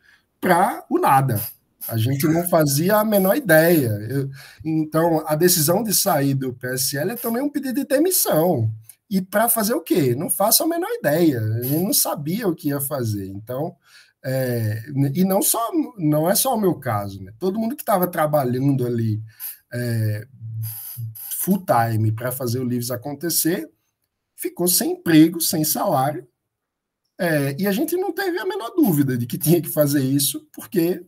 [0.40, 1.40] para o nada.
[1.88, 3.88] A gente não fazia a menor ideia.
[4.09, 4.31] Eu,
[4.64, 8.70] então, a decisão de sair do PSL é também um pedido de demissão.
[9.11, 10.14] E para fazer o quê?
[10.14, 11.40] Não faço a menor ideia.
[11.62, 13.27] Gente não sabia o que ia fazer.
[13.29, 13.77] Então,
[14.24, 14.82] é,
[15.14, 17.32] e não só não é só o meu caso, né?
[17.38, 19.22] Todo mundo que estava trabalhando ali
[19.72, 20.26] é,
[21.40, 23.70] full time para fazer o Livres acontecer
[24.34, 26.26] ficou sem emprego, sem salário.
[27.18, 30.48] É, e a gente não teve a menor dúvida de que tinha que fazer isso,
[30.52, 31.04] porque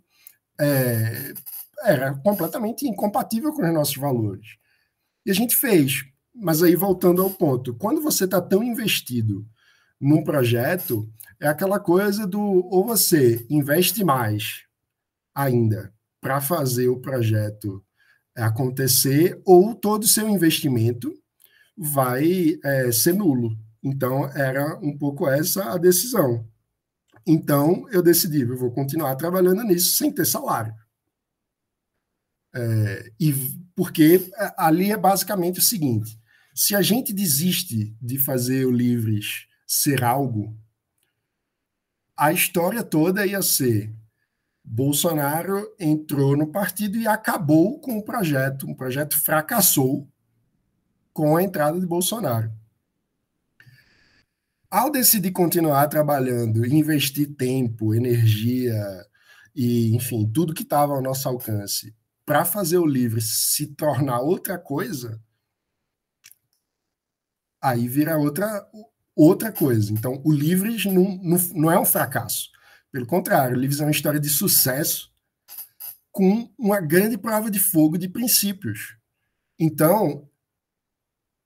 [0.60, 1.34] é,
[1.82, 4.56] era completamente incompatível com os nossos valores.
[5.24, 6.04] E a gente fez.
[6.34, 9.46] Mas aí, voltando ao ponto, quando você está tão investido
[9.98, 14.64] num projeto, é aquela coisa do ou você investe mais
[15.34, 17.84] ainda para fazer o projeto
[18.36, 21.12] acontecer, ou todo o seu investimento
[21.76, 23.56] vai é, ser nulo.
[23.82, 26.46] Então, era um pouco essa a decisão.
[27.26, 30.74] Então, eu decidi, eu vou continuar trabalhando nisso sem ter salário.
[32.54, 33.34] É, e
[33.74, 36.18] porque é, ali é basicamente o seguinte:
[36.54, 40.56] se a gente desiste de fazer o Livres ser algo,
[42.16, 43.92] a história toda ia ser
[44.68, 48.68] Bolsonaro entrou no partido e acabou com o projeto.
[48.68, 50.08] Um projeto fracassou
[51.12, 52.52] com a entrada de Bolsonaro.
[54.68, 58.74] Ao decidir continuar trabalhando, investir tempo, energia
[59.54, 61.94] e, enfim, tudo que estava ao nosso alcance
[62.26, 65.22] para fazer o livro se tornar outra coisa,
[67.62, 68.68] aí vira outra,
[69.16, 69.92] outra coisa.
[69.92, 72.50] Então, o Livres não, não, não é um fracasso.
[72.92, 75.10] Pelo contrário, o Livres é uma história de sucesso
[76.12, 78.96] com uma grande prova de fogo de princípios.
[79.58, 80.28] Então,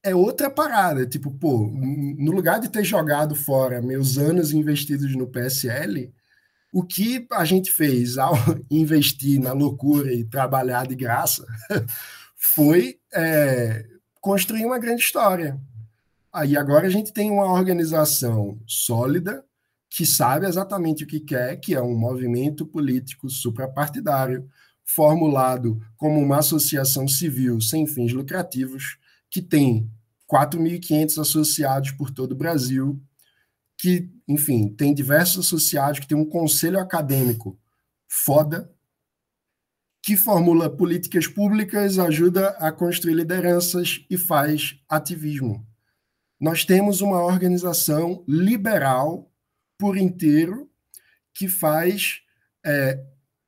[0.02, 1.06] é outra parada.
[1.06, 6.12] Tipo, pô, no lugar de ter jogado fora meus anos investidos no PSL,
[6.72, 8.35] o que a gente fez ao
[8.70, 11.44] investir na loucura e trabalhar de graça
[12.37, 13.87] foi é,
[14.20, 15.61] construir uma grande história.
[16.33, 19.45] Aí agora a gente tem uma organização sólida
[19.90, 24.49] que sabe exatamente o que quer, que é um movimento político suprapartidário,
[24.85, 29.90] formulado como uma associação civil sem fins lucrativos, que tem
[30.33, 33.03] 4.500 associados por todo o Brasil,
[33.77, 37.59] que, enfim, tem diversos associados, que tem um conselho acadêmico
[38.09, 38.71] foda,
[40.03, 45.69] que formula políticas públicas, ajuda a construir lideranças e faz ativismo.
[46.40, 49.31] Nós temos uma organização liberal
[49.79, 50.70] por inteiro
[51.35, 52.22] que faz
[52.64, 53.03] é,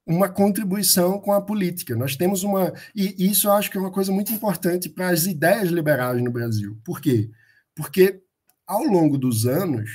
[0.07, 1.97] uma contribuição com a política.
[1.97, 2.73] Nós temos uma.
[2.95, 6.31] E isso eu acho que é uma coisa muito importante para as ideias liberais no
[6.31, 6.79] Brasil.
[6.85, 7.31] Por quê?
[7.75, 8.23] Porque
[8.67, 9.91] ao longo dos anos,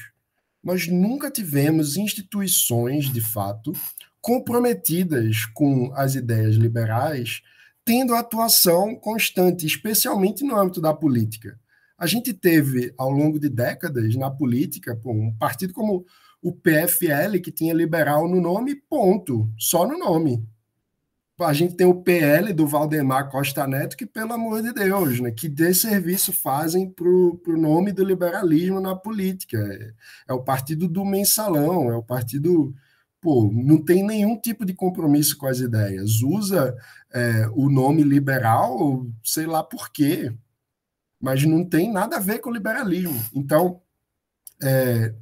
[0.63, 3.73] nós nunca tivemos instituições, de fato,
[4.19, 7.41] comprometidas com as ideias liberais,
[7.85, 11.57] tendo atuação constante, especialmente no âmbito da política.
[11.97, 16.05] A gente teve, ao longo de décadas, na política, um partido como
[16.41, 20.47] o PFL, que tinha liberal no nome, ponto, só no nome
[21.45, 25.31] a gente tem o PL do Valdemar Costa Neto, que, pelo amor de Deus, né,
[25.31, 29.57] que desserviço fazem para o nome do liberalismo na política.
[29.57, 29.93] É,
[30.29, 32.73] é, o partido do mensalão, é o partido.
[33.21, 36.21] Pô, não tem nenhum tipo de compromisso com as ideias.
[36.21, 36.75] Usa
[37.11, 40.31] é, o nome liberal, sei lá por quê,
[41.19, 43.23] mas não tem nada a ver com o liberalismo.
[43.33, 43.81] Então,
[44.61, 45.13] é,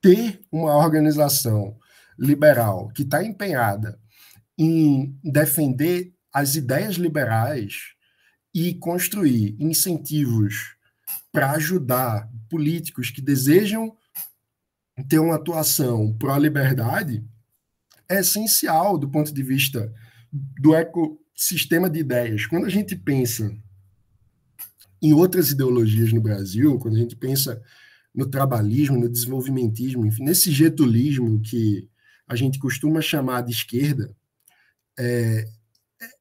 [0.00, 1.76] ter uma organização
[2.18, 3.98] liberal que está empenhada
[4.56, 7.94] em defender as ideias liberais
[8.54, 10.76] e construir incentivos
[11.30, 13.96] para ajudar políticos que desejam
[15.08, 17.24] ter uma atuação pró-liberdade
[18.08, 19.92] é essencial do ponto de vista
[20.32, 22.46] do ecossistema de ideias.
[22.46, 23.54] Quando a gente pensa
[25.00, 27.62] em outras ideologias no Brasil, quando a gente pensa
[28.14, 31.88] no trabalhismo, no desenvolvimentismo, enfim, nesse getulismo que
[32.26, 34.14] a gente costuma chamar de esquerda,
[34.98, 35.48] é,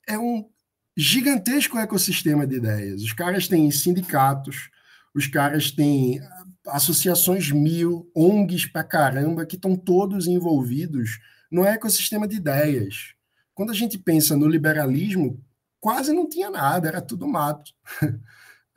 [0.07, 0.47] é um
[0.95, 3.01] gigantesco ecossistema de ideias.
[3.01, 4.69] Os caras têm sindicatos,
[5.13, 6.19] os caras têm
[6.67, 11.19] associações mil, ONGs pra caramba, que estão todos envolvidos
[11.51, 13.13] no ecossistema de ideias.
[13.53, 15.43] Quando a gente pensa no liberalismo,
[15.79, 17.71] quase não tinha nada, era tudo mato.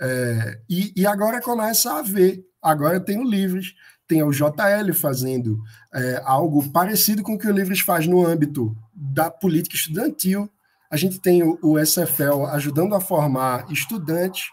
[0.01, 2.43] É, e, e, agora começa a ver.
[2.63, 3.75] Agora tem o Livres,
[4.07, 8.77] tem o JL fazendo é, algo parecido com o que o Livres faz no âmbito
[8.95, 10.51] da política estudantil.
[10.91, 14.45] A gente tem o, o SFL ajudando a formar estudantes,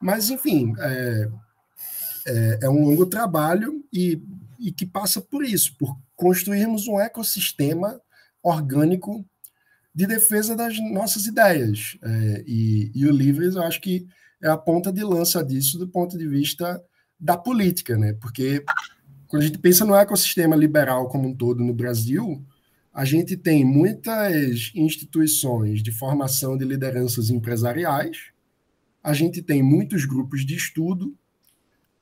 [0.00, 1.28] mas, enfim, é,
[2.26, 4.22] é, é um longo trabalho e,
[4.58, 8.00] e que passa por isso, por construirmos um ecossistema
[8.42, 9.24] orgânico
[9.94, 11.96] de defesa das nossas ideias.
[12.02, 14.06] É, e, e, o Livres, eu acho que
[14.44, 16.78] é a ponta de lança disso do ponto de vista
[17.18, 18.12] da política, né?
[18.12, 18.62] Porque
[19.26, 22.44] quando a gente pensa no ecossistema liberal como um todo no Brasil,
[22.92, 28.32] a gente tem muitas instituições de formação de lideranças empresariais,
[29.02, 31.16] a gente tem muitos grupos de estudo,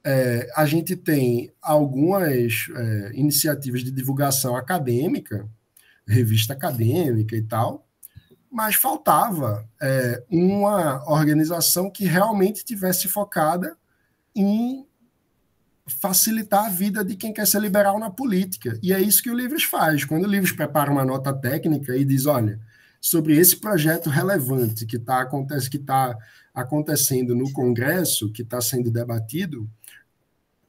[0.05, 5.49] é, a gente tem algumas é, iniciativas de divulgação acadêmica,
[6.05, 7.86] revista acadêmica e tal,
[8.53, 13.79] mas faltava é, uma organização que realmente tivesse focada
[14.37, 14.87] em
[15.87, 18.79] facilitar a vida de quem quer ser liberal na política.
[18.83, 20.05] E é isso que o Livres faz.
[20.05, 22.61] Quando o Livres prepara uma nota técnica e diz, olha,
[23.01, 26.15] sobre esse projeto relevante que está acontece, que tá
[26.55, 29.67] acontecendo no Congresso, que está sendo debatido,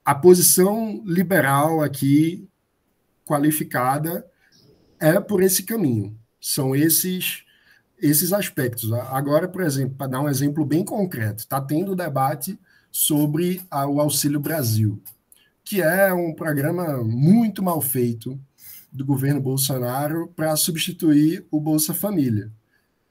[0.05, 2.47] a posição liberal aqui
[3.25, 4.25] qualificada
[5.01, 6.17] é por esse caminho.
[6.39, 7.42] São esses
[8.03, 8.91] esses aspectos.
[8.91, 12.59] Agora, por exemplo, para dar um exemplo bem concreto, está tendo debate
[12.91, 15.01] sobre a, o Auxílio Brasil,
[15.63, 18.37] que é um programa muito mal feito
[18.91, 22.51] do governo Bolsonaro para substituir o Bolsa Família.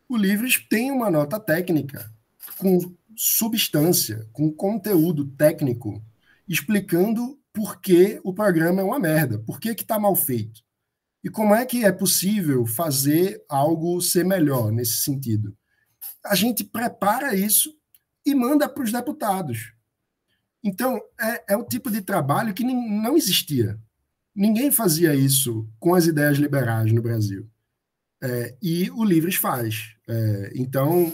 [0.07, 2.13] O Livres tem uma nota técnica
[2.59, 6.03] com substância, com conteúdo técnico,
[6.47, 10.63] explicando por que o programa é uma merda, por que está mal feito.
[11.25, 15.57] E como é que é possível fazer algo ser melhor nesse sentido?
[16.25, 17.73] A gente prepara isso
[18.27, 19.73] e manda para os deputados.
[20.65, 23.79] Então, é, é o tipo de trabalho que não existia.
[24.35, 27.49] Ninguém fazia isso com as ideias liberais no Brasil.
[28.23, 29.95] É, e o Livres faz.
[30.09, 31.13] É, então,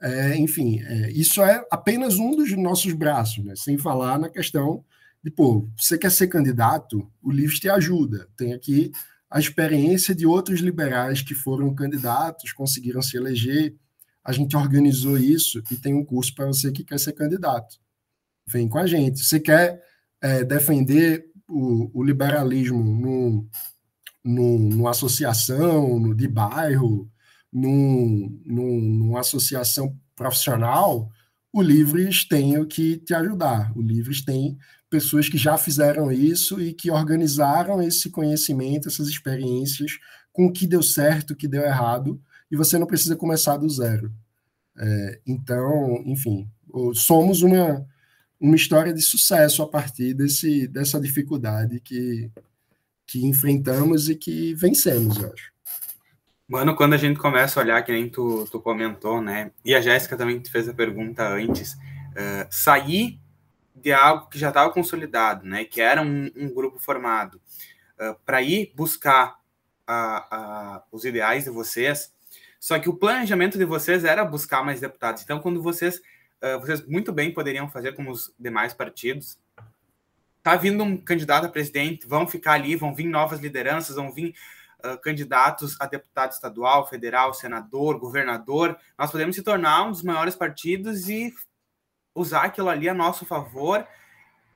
[0.00, 3.54] é, enfim, é, isso é apenas um dos nossos braços, né?
[3.56, 4.84] sem falar na questão
[5.22, 8.28] de, pô, você quer ser candidato, o Livres te ajuda.
[8.36, 8.92] Tem aqui
[9.34, 13.74] a experiência de outros liberais que foram candidatos, conseguiram se eleger.
[14.22, 17.80] A gente organizou isso e tem um curso para você que quer ser candidato.
[18.46, 19.24] Vem com a gente.
[19.24, 19.82] Você quer
[20.22, 23.48] é, defender o, o liberalismo no,
[24.24, 27.10] no, numa associação no, de bairro,
[27.52, 31.10] num, num, numa associação profissional,
[31.52, 33.76] o Livres tem o que te ajudar.
[33.76, 34.56] O Livres tem
[34.94, 39.98] pessoas que já fizeram isso e que organizaram esse conhecimento, essas experiências,
[40.32, 43.68] com o que deu certo, o que deu errado, e você não precisa começar do
[43.68, 44.12] zero.
[44.78, 46.48] É, então, enfim,
[46.94, 47.84] somos uma,
[48.40, 52.30] uma história de sucesso a partir desse, dessa dificuldade que,
[53.04, 55.52] que enfrentamos e que vencemos, eu acho.
[56.46, 59.50] Mano, quando a gente começa a olhar, que nem tu, tu comentou, né?
[59.64, 63.18] E a Jéssica também te fez a pergunta antes, uh, sair
[63.84, 65.64] de algo que já estava consolidado, né?
[65.64, 67.38] Que era um, um grupo formado,
[68.00, 69.38] uh, para ir buscar
[70.90, 72.10] os ideais de vocês.
[72.58, 75.22] Só que o planejamento de vocês era buscar mais deputados.
[75.22, 75.98] Então, quando vocês,
[76.42, 79.38] uh, vocês muito bem poderiam fazer como os demais partidos,
[80.42, 84.34] tá vindo um candidato a presidente, vão ficar ali, vão vir novas lideranças, vão vir
[84.82, 88.78] uh, candidatos a deputado estadual, federal, senador, governador.
[88.98, 91.34] Nós podemos se tornar um dos maiores partidos e
[92.14, 93.86] usar aquilo ali a nosso favor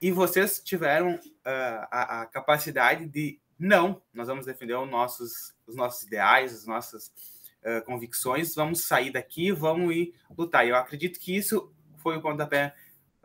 [0.00, 5.74] e vocês tiveram uh, a, a, capacidade de não, nós vamos defender os nossos, os
[5.74, 7.12] nossos ideais, as nossas
[7.64, 10.66] uh, convicções, vamos sair daqui, vamos ir lutar.
[10.66, 12.72] Eu acredito que isso foi o pontapé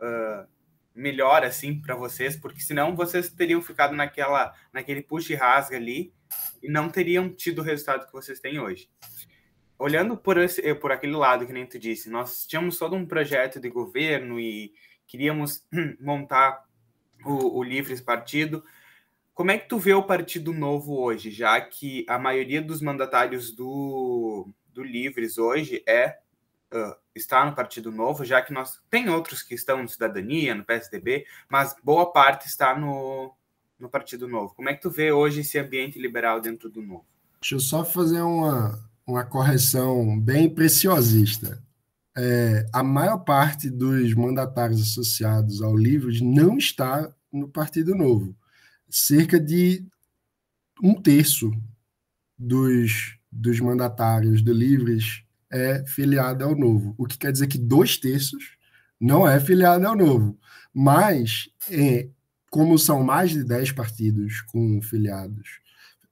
[0.00, 0.48] uh,
[0.92, 6.12] melhor assim para vocês, porque senão vocês teriam ficado naquela, naquele puxa e rasga ali
[6.60, 8.88] e não teriam tido o resultado que vocês têm hoje
[9.78, 13.06] olhando por, esse, eh, por aquele lado que nem tu disse, nós tínhamos todo um
[13.06, 14.72] projeto de governo e
[15.06, 15.66] queríamos
[16.00, 16.64] montar
[17.24, 18.64] o, o Livres Partido.
[19.34, 23.50] Como é que tu vê o Partido Novo hoje, já que a maioria dos mandatários
[23.50, 26.18] do, do Livres hoje é
[26.72, 30.64] uh, está no Partido Novo, já que nós tem outros que estão no Cidadania, no
[30.64, 33.34] PSDB, mas boa parte está no,
[33.78, 34.54] no Partido Novo.
[34.54, 37.06] Como é que tu vê hoje esse ambiente liberal dentro do Novo?
[37.40, 41.62] Deixa eu só fazer uma, uma correção bem preciosista.
[42.16, 48.36] É, a maior parte dos mandatários associados ao Livros não está no Partido Novo.
[48.88, 49.84] Cerca de
[50.82, 51.52] um terço
[52.38, 57.96] dos, dos mandatários do Livres é filiado ao Novo, o que quer dizer que dois
[57.96, 58.56] terços
[59.00, 60.38] não é filiado ao Novo.
[60.72, 62.08] Mas, é,
[62.50, 65.60] como são mais de dez partidos com filiados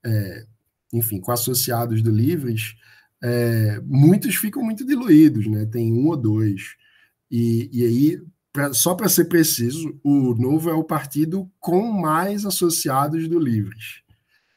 [0.05, 0.47] é,
[0.93, 2.75] enfim, com associados do Livres,
[3.23, 5.65] é, muitos ficam muito diluídos, né?
[5.65, 6.75] Tem um ou dois.
[7.31, 8.23] E, e aí,
[8.53, 14.03] pra, só para ser preciso, o Novo é o partido com mais associados do Livres,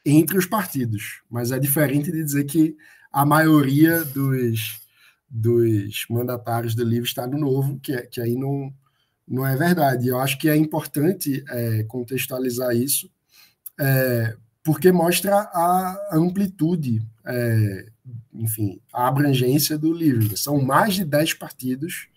[0.04, 1.22] entre os partidos.
[1.30, 2.76] Mas é diferente de dizer que
[3.12, 4.80] a maioria dos,
[5.30, 8.74] dos mandatários do Livre está no Novo, que, que aí não,
[9.26, 10.08] não é verdade.
[10.08, 13.10] Eu acho que é importante é, contextualizar isso,
[13.78, 14.36] é,
[14.66, 17.86] porque mostra a amplitude, é,
[18.34, 20.36] enfim, a abrangência do livro.
[20.36, 22.08] São mais de 10 partidos,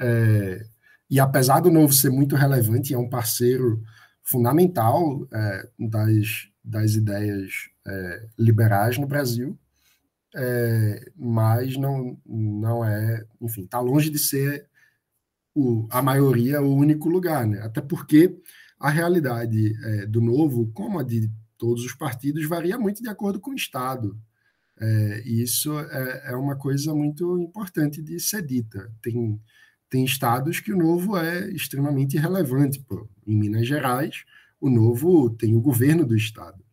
[0.00, 0.64] é,
[1.10, 3.84] e apesar do Novo ser muito relevante, é um parceiro
[4.22, 9.58] fundamental é, das, das ideias é, liberais no Brasil,
[10.34, 14.66] é, mas não, não é, enfim, está longe de ser
[15.54, 17.60] o, a maioria o único lugar, né?
[17.60, 18.34] Até porque
[18.80, 21.30] a realidade é, do novo, como a de
[21.62, 24.18] todos os partidos, varia muito de acordo com o Estado.
[24.80, 28.92] É, e isso é, é, uma coisa muito importante de ser dita.
[29.00, 29.40] Tem,
[29.88, 32.80] tem estados que o novo é extremamente relevante.
[32.80, 33.08] Pô.
[33.24, 34.24] Em Minas Gerais,
[34.60, 36.64] o novo tem o governo do estado.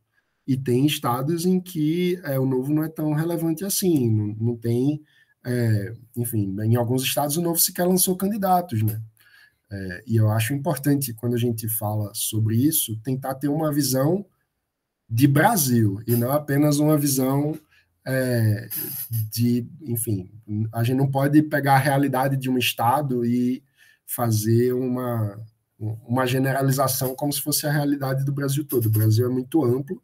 [0.48, 4.58] E tem estados em que é, o novo não é tão relevante assim, não, não
[4.58, 5.04] tem.
[5.46, 9.00] É, enfim, em alguns estados o novo sequer lançou candidatos, né?
[9.72, 14.26] É, e eu acho importante, quando a gente fala sobre isso, tentar ter uma visão
[15.10, 17.58] de Brasil e não apenas uma visão
[18.06, 18.70] é,
[19.32, 20.32] de, enfim,
[20.72, 23.64] a gente não pode pegar a realidade de um estado e
[24.06, 25.40] fazer uma,
[25.80, 28.86] uma generalização como se fosse a realidade do Brasil todo.
[28.86, 30.02] O Brasil é muito amplo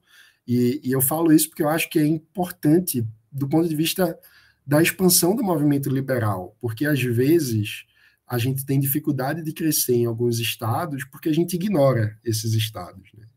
[0.48, 4.18] e, e eu falo isso porque eu acho que é importante do ponto de vista
[4.66, 7.86] da expansão do movimento liberal, porque às vezes
[8.28, 13.12] a gente tem dificuldade de crescer em alguns estados porque a gente ignora esses estados.
[13.14, 13.28] Né?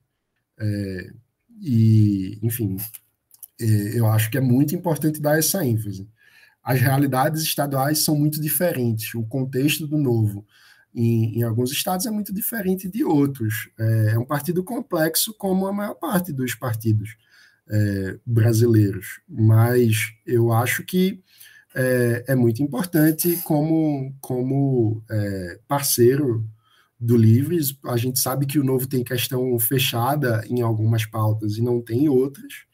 [0.58, 1.12] É,
[1.60, 2.76] e, enfim,
[3.60, 6.08] é, eu acho que é muito importante dar essa ênfase.
[6.62, 10.46] As realidades estaduais são muito diferentes, o contexto do novo
[10.94, 13.70] em, em alguns estados é muito diferente de outros.
[13.78, 17.16] É, é, um partido complexo, como a maior parte dos partidos
[17.68, 21.22] é, brasileiros, mas eu acho que
[21.74, 26.44] é, é muito importante como, como é, parceiro
[26.98, 27.78] do Livres.
[27.86, 32.08] A gente sabe que o Novo tem questão fechada em algumas pautas e não tem
[32.08, 32.64] outras.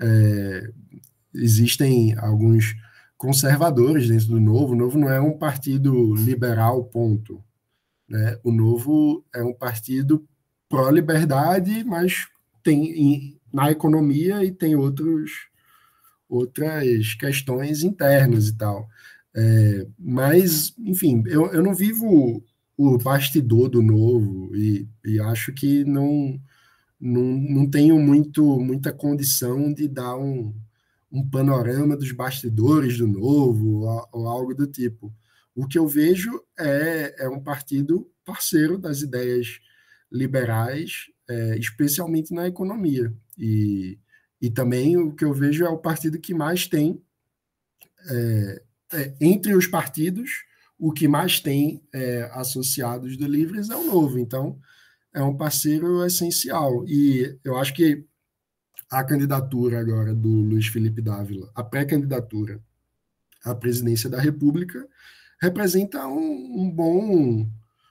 [0.00, 0.70] É,
[1.34, 2.74] existem alguns
[3.16, 4.72] conservadores dentro do Novo.
[4.72, 7.42] O Novo não é um partido liberal, ponto.
[8.08, 8.38] Né?
[8.44, 10.26] O Novo é um partido
[10.68, 12.28] pró-liberdade, mas
[12.62, 15.48] tem na economia e tem outros,
[16.28, 18.88] outras questões internas e tal.
[19.34, 22.42] É, mas, enfim, eu, eu não vivo
[22.78, 26.40] o bastidor do Novo e, e acho que não
[27.00, 30.54] não, não tenho muito, muita condição de dar um,
[31.12, 35.14] um panorama dos bastidores do novo ou, ou, algo do tipo.
[35.54, 39.60] O que eu vejo é, é um partido parceiro das ideias
[40.10, 43.12] liberais, é, especialmente na economia.
[43.36, 43.98] E,
[44.40, 47.00] e também o que eu vejo é o partido que mais tem,
[48.10, 48.62] é,
[48.92, 50.44] é, entre os partidos,
[50.78, 54.18] o que mais tem é, associados do Livres é o Novo.
[54.18, 54.58] Então,
[55.12, 56.84] é um parceiro essencial.
[56.86, 58.04] E eu acho que
[58.90, 62.60] a candidatura agora do Luiz Felipe Dávila, a pré-candidatura
[63.44, 64.86] à presidência da República,
[65.40, 67.48] representa um, um bom,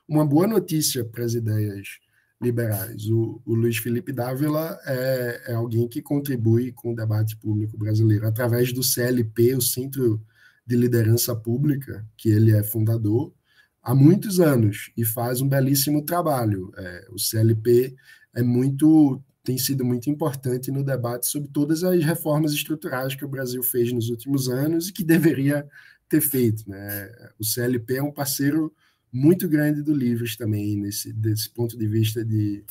[0.08, 2.00] uma boa notícia para as ideias
[2.42, 3.08] liberais.
[3.08, 8.28] O, o, Luiz Felipe Dávila é, é alguém que contribui com o debate público brasileiro
[8.28, 10.22] através do CLP, o Centro
[10.68, 13.34] de Liderança Pública, que ele é fundador,
[13.82, 16.72] há muitos anos e faz um belíssimo trabalho.
[16.78, 17.96] É, o CLP
[18.36, 23.30] é muito tem sido muito importante no debate sobre todas as reformas estruturais que o
[23.30, 25.66] Brasil fez nos últimos anos e que deveria
[26.10, 26.70] ter feito.
[26.70, 27.10] Né?
[27.40, 28.74] O CLP é um parceiro
[29.10, 32.62] muito grande do Livres também, nesse desse ponto de vista de,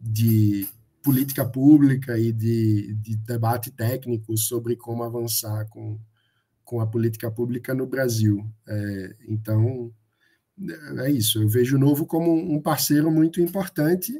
[0.00, 0.66] de
[1.02, 6.00] política pública e de, de debate técnico sobre como avançar com,
[6.74, 8.44] com a política pública no Brasil.
[8.66, 9.94] É, então,
[11.04, 11.40] é isso.
[11.40, 14.12] Eu vejo o Novo como um parceiro muito importante,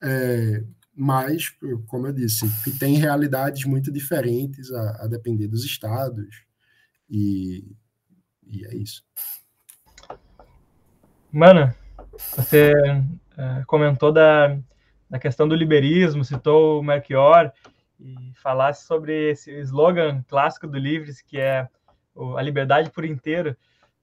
[0.00, 0.62] é,
[0.94, 1.52] mas,
[1.88, 6.44] como eu disse, que tem realidades muito diferentes a, a depender dos estados,
[7.08, 7.74] e,
[8.46, 9.02] e, é isso.
[11.32, 11.74] Mano,
[12.36, 12.72] você
[13.36, 14.56] é, comentou da,
[15.10, 17.52] da questão do liberismo, citou o Melchior,
[17.98, 21.68] e falasse sobre esse slogan clássico do Livres, que é
[22.36, 23.56] a liberdade por inteiro.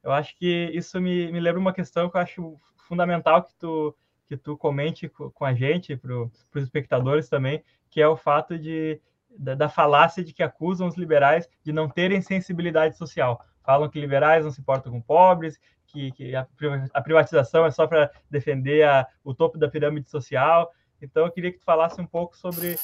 [0.04, 2.58] Eu acho que isso me, me lembra uma questão que eu acho
[2.88, 3.96] fundamental que tu,
[4.26, 9.02] que tu comente com a gente, para os espectadores também, que é o fato de,
[9.38, 13.44] da, da, falácia de que acusam os liberais de não terem sensibilidade social.
[13.64, 16.48] Falam que liberais não se importam com pobres, que, que a,
[16.94, 20.72] a, privatização é só para defender a, o topo da pirâmide social.
[21.02, 22.78] Então, eu queria que tu falasse um pouco sobre,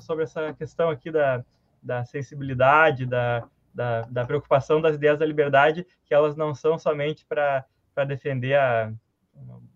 [0.00, 1.44] sobre essa questão aqui da,
[1.82, 3.46] da sensibilidade, da,
[3.76, 7.64] da, da preocupação das ideias da liberdade, que elas não são somente para
[8.06, 8.90] defender a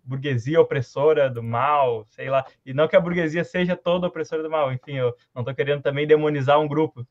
[0.03, 4.49] burguesia opressora do mal, sei lá, e não que a burguesia seja toda opressora do
[4.49, 7.07] mal, enfim, eu não estou querendo também demonizar um grupo.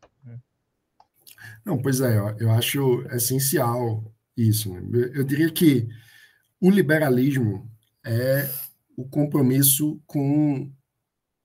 [1.65, 4.03] Não, pois é, eu, eu acho essencial
[4.37, 4.75] isso.
[4.75, 4.83] Né?
[4.93, 5.89] Eu, eu diria que
[6.61, 7.71] o liberalismo
[8.05, 8.51] é
[8.97, 10.73] o compromisso com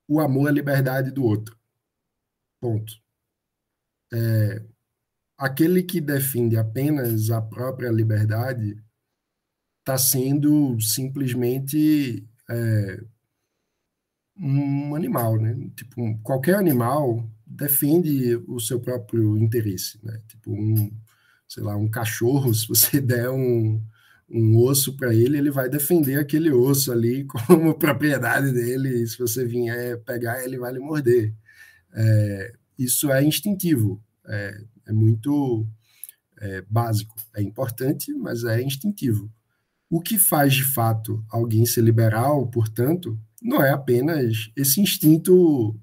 [0.08, 1.56] o amor à liberdade do outro.
[2.60, 2.92] Ponto.
[4.12, 4.62] É,
[5.38, 8.76] aquele que defende apenas a própria liberdade
[9.80, 13.00] está sendo simplesmente é,
[14.38, 15.56] um animal, né?
[15.76, 20.20] Tipo, qualquer animal defende o seu próprio interesse, né?
[20.28, 20.90] Tipo, um,
[21.48, 23.80] sei lá, um cachorro, se você der um,
[24.28, 29.44] um osso para ele, ele vai defender aquele osso ali como propriedade dele, se você
[29.44, 31.34] vier pegar, ele vai lhe morder.
[31.94, 35.66] É, isso é instintivo, é, é muito
[36.38, 39.30] é, básico, é importante, mas é instintivo.
[39.88, 45.78] O que faz de fato alguém ser liberal, portanto, não é apenas esse instinto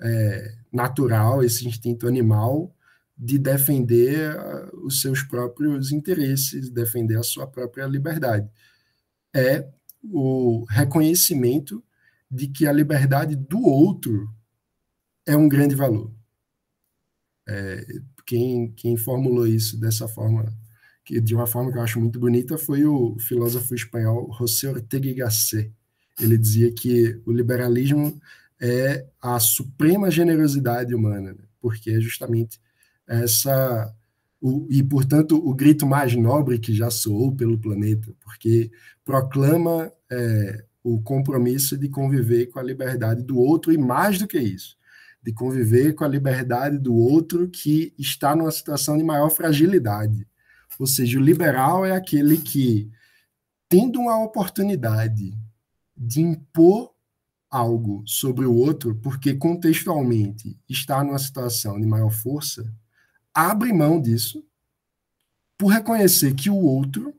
[0.00, 2.74] é, natural, esse instinto animal
[3.16, 8.48] de defender ah, os seus próprios interesses, defender a sua própria liberdade.
[9.34, 9.68] É
[10.02, 11.82] o reconhecimento
[12.30, 14.28] de que a liberdade do outro
[15.26, 16.12] é um grande valor.
[17.46, 17.86] É,
[18.28, 20.44] quem, quem formulou isso dessa forma,
[21.02, 25.08] que de uma forma que eu acho muito bonita, foi o filósofo espanhol José Ortega
[25.08, 25.72] y Gasset.
[26.20, 28.20] Ele dizia que o liberalismo
[28.60, 31.42] é a suprema generosidade humana, né?
[31.58, 32.60] porque é justamente
[33.06, 33.94] essa
[34.42, 38.70] o, e portanto o grito mais nobre que já soou pelo planeta, porque
[39.06, 44.38] proclama é, o compromisso de conviver com a liberdade do outro e mais do que
[44.38, 44.76] isso,
[45.22, 50.26] de conviver com a liberdade do outro que está numa situação de maior fragilidade.
[50.78, 52.90] Ou seja, o liberal é aquele que,
[53.68, 55.36] tendo uma oportunidade
[55.96, 56.92] de impor
[57.50, 62.72] algo sobre o outro, porque contextualmente está numa situação de maior força,
[63.34, 64.44] abre mão disso
[65.56, 67.12] por reconhecer que o outro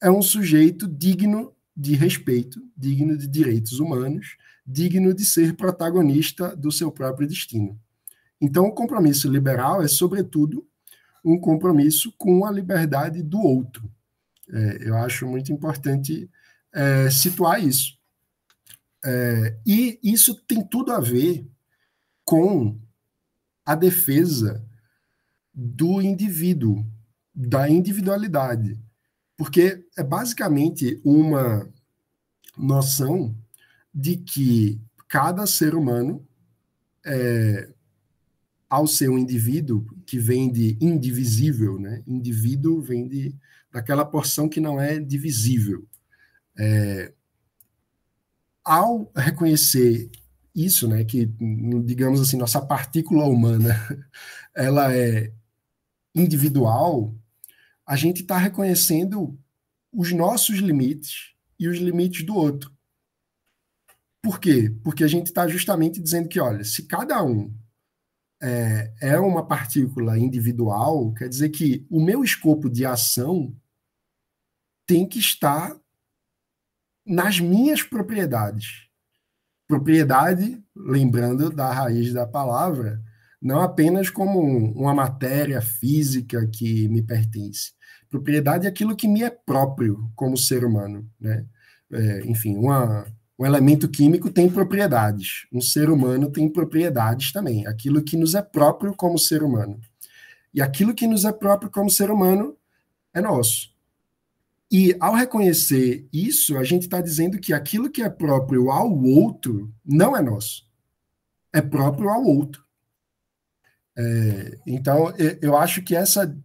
[0.00, 4.36] é um sujeito digno de respeito, digno de direitos humanos,
[4.66, 7.78] digno de ser protagonista do seu próprio destino.
[8.40, 10.66] Então, o compromisso liberal é, sobretudo,
[11.24, 13.90] um compromisso com a liberdade do outro.
[14.50, 16.30] É, eu acho muito importante
[16.72, 17.98] é, situar isso.
[19.04, 21.46] É, e isso tem tudo a ver
[22.24, 22.78] com
[23.64, 24.64] a defesa
[25.52, 26.84] do indivíduo,
[27.34, 28.78] da individualidade.
[29.36, 31.68] Porque é basicamente uma
[32.56, 33.34] noção
[33.94, 36.26] de que cada ser humano,
[37.06, 37.72] é,
[38.68, 42.02] ao ser um indivíduo que vem de indivisível, né?
[42.06, 43.34] indivíduo vem de,
[43.70, 45.86] daquela porção que não é divisível.
[46.58, 47.12] É,
[48.64, 50.10] ao reconhecer
[50.54, 51.28] isso, né, que
[51.84, 53.74] digamos assim nossa partícula humana,
[54.54, 55.32] ela é
[56.14, 57.14] individual,
[57.84, 59.38] a gente está reconhecendo
[59.92, 62.72] os nossos limites e os limites do outro.
[64.24, 64.74] Por quê?
[64.82, 67.54] Porque a gente está justamente dizendo que, olha, se cada um
[68.42, 73.54] é, é uma partícula individual, quer dizer que o meu escopo de ação
[74.86, 75.78] tem que estar
[77.06, 78.88] nas minhas propriedades.
[79.68, 83.02] Propriedade, lembrando da raiz da palavra,
[83.42, 84.40] não apenas como
[84.72, 87.72] uma matéria física que me pertence.
[88.08, 91.06] Propriedade é aquilo que me é próprio como ser humano.
[91.20, 91.44] Né?
[91.92, 93.06] É, enfim, uma,
[93.38, 98.42] um elemento químico tem propriedades, um ser humano tem propriedades também, aquilo que nos é
[98.42, 99.80] próprio como ser humano.
[100.52, 102.56] E aquilo que nos é próprio como ser humano
[103.12, 103.74] é nosso.
[104.70, 109.72] E ao reconhecer isso, a gente está dizendo que aquilo que é próprio ao outro
[109.84, 110.64] não é nosso.
[111.52, 112.64] É próprio ao outro.
[113.96, 116.36] É, então, eu acho que essa,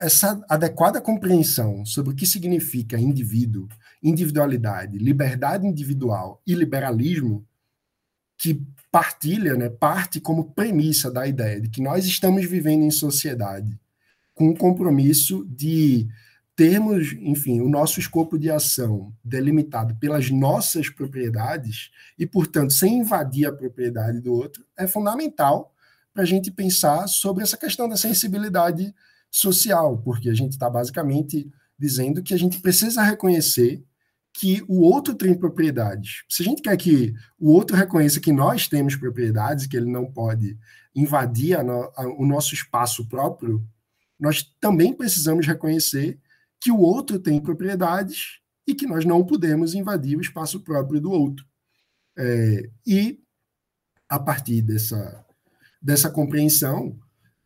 [0.00, 3.68] essa adequada compreensão sobre o que significa indivíduo,
[4.08, 7.46] individualidade, liberdade individual e liberalismo,
[8.38, 13.78] que partilha, né, parte como premissa da ideia de que nós estamos vivendo em sociedade
[14.34, 16.06] com o compromisso de
[16.54, 23.46] termos, enfim, o nosso escopo de ação delimitado pelas nossas propriedades e, portanto, sem invadir
[23.46, 25.74] a propriedade do outro, é fundamental
[26.14, 28.94] para a gente pensar sobre essa questão da sensibilidade
[29.30, 33.84] social, porque a gente está basicamente dizendo que a gente precisa reconhecer
[34.38, 36.22] que o outro tem propriedades.
[36.28, 40.12] Se a gente quer que o outro reconheça que nós temos propriedades, que ele não
[40.12, 40.58] pode
[40.94, 43.66] invadir no, a, o nosso espaço próprio,
[44.20, 46.18] nós também precisamos reconhecer
[46.60, 51.10] que o outro tem propriedades e que nós não podemos invadir o espaço próprio do
[51.10, 51.46] outro.
[52.18, 53.18] É, e,
[54.06, 55.24] a partir dessa,
[55.80, 56.98] dessa compreensão,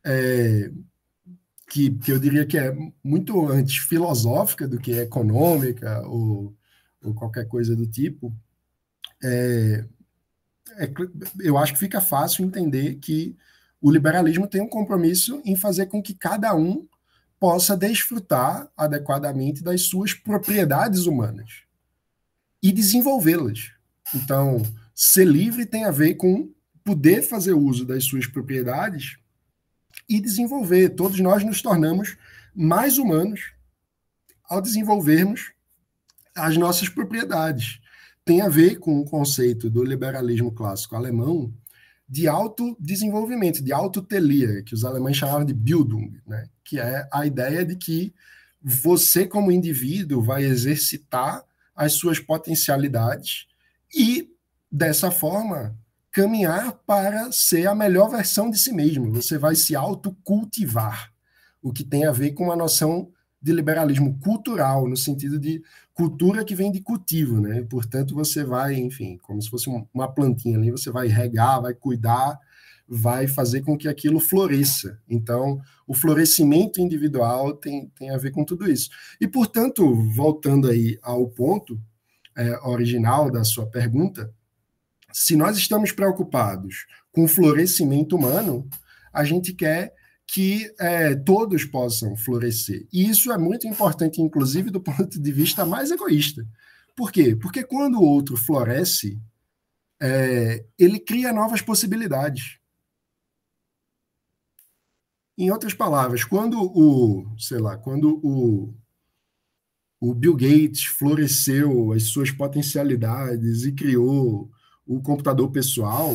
[0.04, 0.72] é,
[1.68, 6.56] que, que eu diria que é muito antes filosófica do que econômica ou,
[7.02, 8.32] ou qualquer coisa do tipo,
[9.22, 9.84] é,
[10.76, 10.90] é,
[11.40, 13.36] eu acho que fica fácil entender que
[13.80, 16.86] o liberalismo tem um compromisso em fazer com que cada um
[17.38, 21.62] possa desfrutar adequadamente das suas propriedades humanas
[22.62, 23.72] e desenvolvê-las.
[24.14, 24.62] Então,
[24.94, 26.52] ser livre tem a ver com
[26.84, 29.16] poder fazer uso das suas propriedades
[30.06, 30.90] e desenvolver.
[30.90, 32.18] Todos nós nos tornamos
[32.54, 33.52] mais humanos
[34.44, 35.52] ao desenvolvermos
[36.36, 37.80] as nossas propriedades.
[38.24, 41.52] Tem a ver com o conceito do liberalismo clássico alemão
[42.08, 46.48] de autodesenvolvimento, de autotelia, que os alemães chamavam de Bildung, né?
[46.64, 48.12] que é a ideia de que
[48.60, 53.46] você, como indivíduo, vai exercitar as suas potencialidades
[53.94, 54.28] e,
[54.70, 55.78] dessa forma,
[56.10, 59.12] caminhar para ser a melhor versão de si mesmo.
[59.12, 61.12] Você vai se autocultivar,
[61.62, 63.10] o que tem a ver com uma noção
[63.40, 65.62] de liberalismo cultural, no sentido de
[65.94, 67.62] cultura que vem de cultivo, né?
[67.70, 72.38] Portanto, você vai, enfim, como se fosse uma plantinha ali, você vai regar, vai cuidar,
[72.86, 74.98] vai fazer com que aquilo floresça.
[75.08, 78.90] Então, o florescimento individual tem, tem a ver com tudo isso.
[79.20, 81.80] E, portanto, voltando aí ao ponto
[82.36, 84.32] é, original da sua pergunta,
[85.12, 88.68] se nós estamos preocupados com o florescimento humano,
[89.12, 89.94] a gente quer
[90.32, 92.86] que é, todos possam florescer.
[92.92, 96.46] E isso é muito importante, inclusive, do ponto de vista mais egoísta.
[96.94, 97.34] Por quê?
[97.34, 99.20] Porque quando o outro floresce,
[100.00, 102.60] é, ele cria novas possibilidades.
[105.36, 108.72] Em outras palavras, quando o, sei lá, quando o,
[109.98, 114.48] o Bill Gates floresceu as suas potencialidades e criou
[114.86, 116.14] o computador pessoal,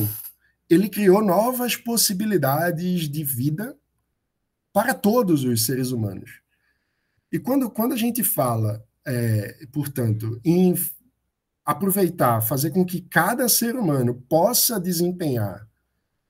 [0.70, 3.78] ele criou novas possibilidades de vida
[4.76, 6.42] para todos os seres humanos.
[7.32, 10.76] E quando, quando a gente fala, é, portanto, em
[11.64, 15.66] aproveitar, fazer com que cada ser humano possa desempenhar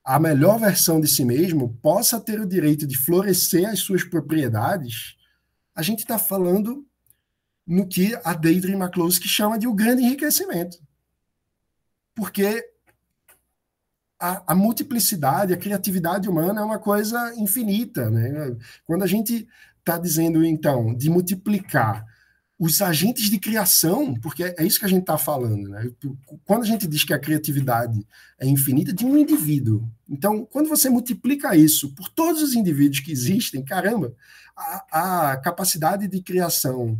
[0.04, 5.16] a melhor versão de si mesmo, possa ter o direito de florescer as suas propriedades,
[5.74, 6.86] a gente está falando
[7.66, 10.78] no que a Deidre McCloskey chama de o grande enriquecimento.
[12.14, 12.64] Porque
[14.26, 18.10] a, a, multiplicidade, a criatividade humana é uma coisa infinita.
[18.10, 18.56] Né?
[18.84, 19.46] Quando a gente
[19.78, 22.04] está dizendo, então, de multiplicar
[22.58, 25.68] os agentes de criação, porque é isso que a gente está falando.
[25.68, 25.90] Né?
[26.44, 28.04] Quando a gente diz que a criatividade
[28.40, 29.88] é infinita, de um indivíduo.
[30.08, 34.14] Então, quando você multiplica isso por todos os indivíduos que existem, caramba,
[34.56, 36.98] a, a capacidade de criação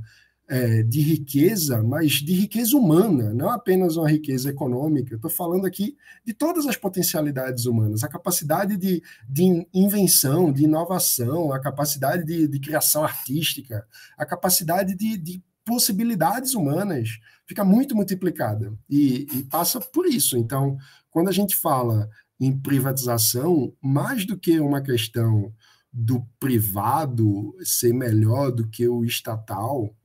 [0.49, 5.17] é, de riqueza, mas de riqueza humana, não apenas uma riqueza econômica.
[5.17, 11.53] Estou falando aqui de todas as potencialidades humanas, a capacidade de, de invenção, de inovação,
[11.53, 13.85] a capacidade de, de criação artística,
[14.17, 20.39] a capacidade de, de, possibilidades humanas fica muito multiplicada e, e passa por isso.
[20.39, 20.79] Então,
[21.11, 25.53] quando a gente fala em privatização, mais do que uma questão
[25.93, 29.96] do privado ser melhor do que o estatal,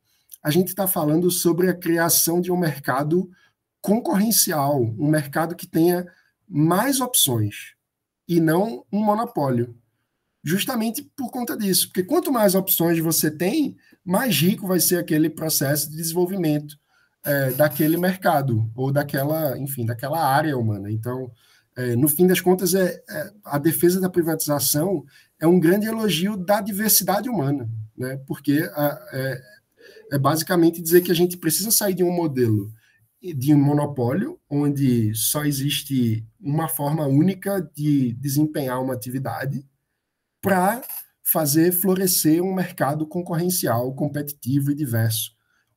[0.43, 3.29] a gente está falando sobre a criação de um mercado
[3.81, 6.05] concorrencial, um mercado que tenha
[6.47, 7.73] mais opções
[8.27, 9.75] e não um monopólio.
[10.43, 15.29] Justamente por conta disso, porque quanto mais opções você tem, mais rico vai ser aquele
[15.29, 16.79] processo de desenvolvimento
[17.23, 20.91] é, daquele mercado ou daquela, enfim, daquela área humana.
[20.91, 21.31] Então,
[21.75, 25.05] é, no fim das contas, é, é, a defesa da privatização
[25.39, 28.19] é um grande elogio da diversidade humana, né?
[28.27, 29.39] Porque a,
[30.11, 32.71] é, basicamente dizer que a gente precisa sair de um modelo
[33.21, 39.63] de um monopólio, onde só existe uma forma única de desempenhar uma atividade,
[40.41, 40.81] para
[41.21, 45.33] fazer florescer um mercado concorrencial, competitivo e diverso,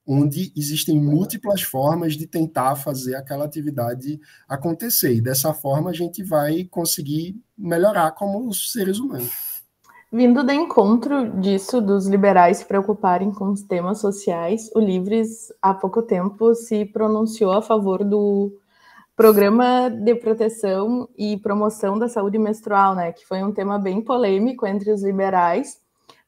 [0.07, 4.19] onde existem múltiplas formas de tentar fazer aquela atividade
[4.49, 5.15] acontecer.
[5.15, 9.54] E dessa forma a gente vai conseguir melhorar como seres humanos.
[10.17, 15.75] Vindo do encontro disso, dos liberais se preocuparem com os temas sociais, o Livres, há
[15.75, 18.57] pouco tempo, se pronunciou a favor do
[19.17, 23.11] Programa de Proteção e Promoção da Saúde Menstrual, né?
[23.11, 25.81] Que foi um tema bem polêmico entre os liberais,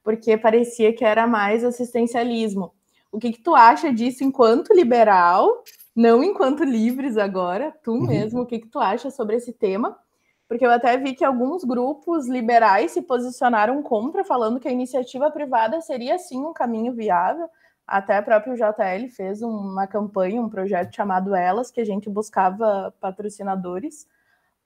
[0.03, 2.73] porque parecia que era mais assistencialismo.
[3.13, 5.63] O que, que tu acha disso enquanto liberal,
[5.95, 8.09] não enquanto livres agora, tu uhum.
[8.09, 9.97] mesmo, o que, que tu acha sobre esse tema?
[10.49, 15.31] Porque eu até vi que alguns grupos liberais se posicionaram contra, falando que a iniciativa
[15.31, 17.49] privada seria sim um caminho viável.
[17.87, 22.93] Até o próprio JL fez uma campanha, um projeto chamado Elas, que a gente buscava
[23.01, 24.07] patrocinadores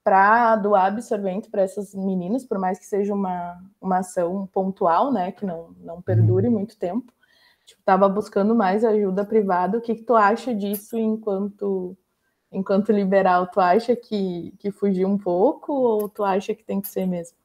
[0.03, 5.31] para doar absorvente para essas meninas, por mais que seja uma, uma ação pontual, né,
[5.31, 6.53] que não, não perdure uhum.
[6.53, 7.13] muito tempo.
[7.65, 9.77] Estava tipo, buscando mais ajuda privada.
[9.77, 11.95] O que, que tu acha disso enquanto
[12.51, 16.89] enquanto liberal, tu acha que, que fugiu um pouco ou tu acha que tem que
[16.89, 17.37] ser mesmo?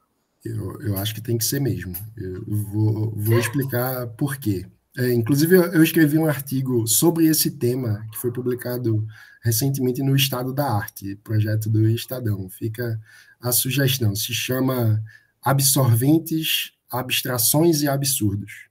[0.44, 1.94] Eu, eu acho que tem que ser mesmo.
[2.16, 4.66] Eu vou, vou explicar por quê.
[4.96, 9.06] É, inclusive, eu escrevi um artigo sobre esse tema que foi publicado
[9.42, 12.48] recentemente no Estado da Arte, projeto do Estadão.
[12.48, 13.00] Fica
[13.40, 14.14] a sugestão.
[14.14, 15.02] Se chama
[15.42, 18.68] Absorventes, Abstrações e Absurdos.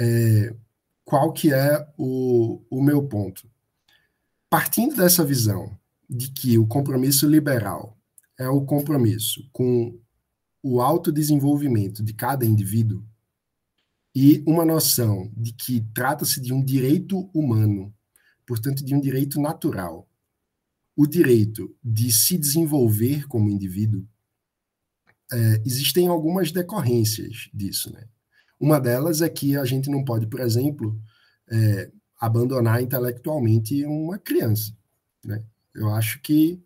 [0.00, 0.54] É,
[1.04, 3.48] qual que é o, o meu ponto?
[4.56, 5.78] Partindo dessa visão
[6.08, 8.00] de que o compromisso liberal
[8.38, 10.00] é o compromisso com
[10.62, 13.06] o autodesenvolvimento de cada indivíduo
[14.14, 17.94] e uma noção de que trata-se de um direito humano,
[18.46, 20.08] portanto, de um direito natural,
[20.96, 24.08] o direito de se desenvolver como indivíduo,
[25.32, 27.92] é, existem algumas decorrências disso.
[27.92, 28.08] Né?
[28.58, 30.98] Uma delas é que a gente não pode, por exemplo,
[31.46, 34.72] é, abandonar intelectualmente uma criança.
[35.24, 35.42] Né?
[35.74, 36.62] Eu acho que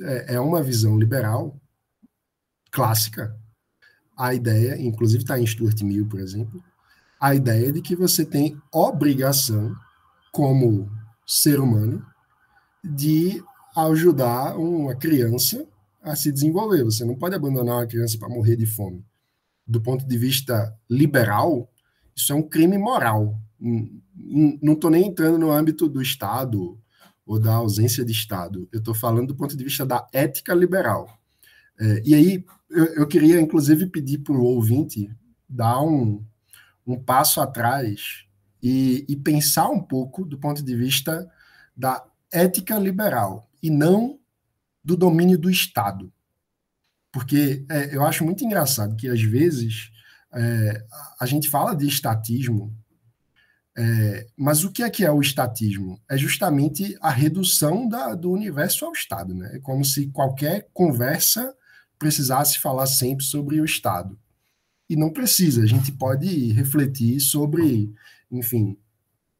[0.00, 1.58] é, é uma visão liberal
[2.70, 3.36] clássica
[4.16, 6.62] a ideia, inclusive está em Stuart Mill, por exemplo,
[7.20, 9.76] a ideia de que você tem obrigação,
[10.32, 10.90] como
[11.26, 12.04] ser humano,
[12.82, 13.42] de
[13.76, 15.66] ajudar uma criança
[16.02, 16.84] a se desenvolver.
[16.84, 19.04] Você não pode abandonar uma criança para morrer de fome.
[19.66, 21.68] Do ponto de vista liberal,
[22.14, 23.38] isso é um crime moral.
[23.58, 26.78] Não estou nem entrando no âmbito do Estado
[27.24, 28.68] ou da ausência de Estado.
[28.72, 31.08] Eu estou falando do ponto de vista da ética liberal.
[31.78, 35.10] É, e aí, eu, eu, queria, inclusive, pedir para o ouvinte
[35.48, 36.24] dar um,
[36.86, 38.24] um passo atrás
[38.62, 41.28] e, e pensar um pouco do ponto de vista
[41.76, 44.18] da ética liberal e não
[44.82, 46.12] do domínio do Estado.
[47.12, 49.90] Porque é, eu acho muito engraçado que, às vezes,
[50.32, 50.84] é,
[51.20, 52.76] a gente fala de estatismo
[53.78, 56.00] é, mas o que é que é o estatismo?
[56.08, 59.34] É justamente a redução da, do universo ao Estado.
[59.34, 59.56] Né?
[59.56, 61.54] É como se qualquer conversa
[61.98, 64.18] precisasse falar sempre sobre o Estado.
[64.88, 67.92] E não precisa, a gente pode refletir sobre,
[68.30, 68.78] enfim,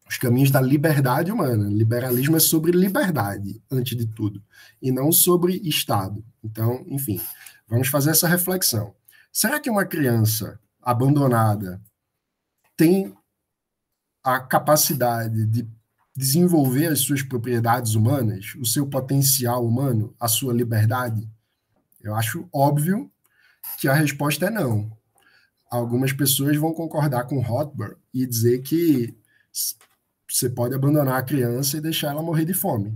[0.08, 1.68] os caminhos da liberdade humana.
[1.70, 4.42] Liberalismo é sobre liberdade, antes de tudo,
[4.82, 6.22] e não sobre Estado.
[6.44, 7.20] Então, enfim,
[7.68, 8.94] vamos fazer essa reflexão.
[9.32, 11.80] Será que uma criança abandonada
[12.76, 13.14] tem
[14.26, 15.68] a capacidade de
[16.16, 21.30] desenvolver as suas propriedades humanas, o seu potencial humano, a sua liberdade?
[22.00, 23.08] Eu acho óbvio
[23.78, 24.90] que a resposta é não.
[25.70, 29.16] Algumas pessoas vão concordar com Rothbard e dizer que
[30.28, 32.92] você pode abandonar a criança e deixar ela morrer de fome.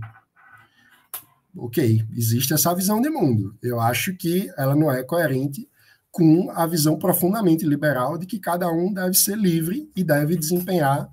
[1.55, 3.57] Ok, existe essa visão de mundo.
[3.61, 5.65] Eu acho que ela não é coerente
[6.11, 11.09] com a visão profundamente liberal de que cada um deve ser livre e deve desempenhar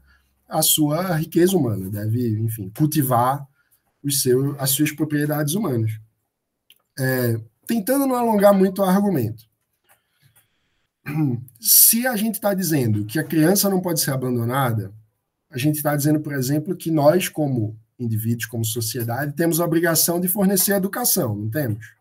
[0.48, 3.46] a sua riqueza humana, deve, enfim, cultivar
[4.02, 5.92] os seus, as suas propriedades humanas.
[6.98, 9.44] É, tentando não alongar muito o argumento.
[11.60, 14.92] Se a gente está dizendo que a criança não pode ser abandonada,
[15.50, 20.20] a gente está dizendo, por exemplo, que nós, como indivíduos, como sociedade, temos a obrigação
[20.20, 21.94] de fornecer educação, não temos?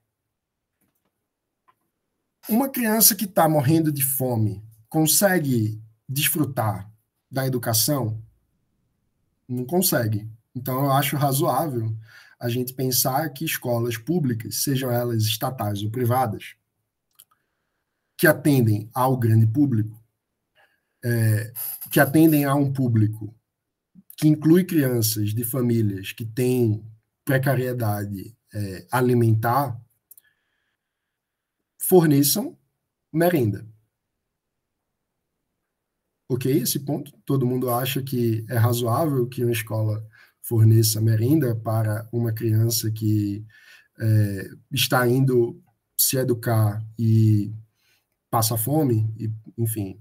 [2.48, 6.90] Uma criança que está morrendo de fome consegue desfrutar
[7.30, 8.22] da educação?
[9.48, 10.30] Não consegue.
[10.56, 11.96] Então, eu acho razoável
[12.40, 16.56] a gente pensar que escolas públicas, sejam elas estatais ou privadas,
[18.18, 20.04] que atendem ao grande público,
[21.04, 21.54] é,
[21.92, 23.34] que atendem a um público
[24.16, 26.84] que inclui crianças de famílias que têm
[27.24, 29.80] precariedade é, alimentar,
[31.78, 32.58] forneçam
[33.14, 33.66] merenda
[36.30, 37.12] ok esse ponto.
[37.26, 40.06] Todo mundo acha que é razoável que uma escola
[40.42, 43.46] forneça merenda para uma criança que
[44.00, 45.62] é, está indo
[45.98, 47.52] se educar e
[48.30, 50.00] passa fome, e, enfim,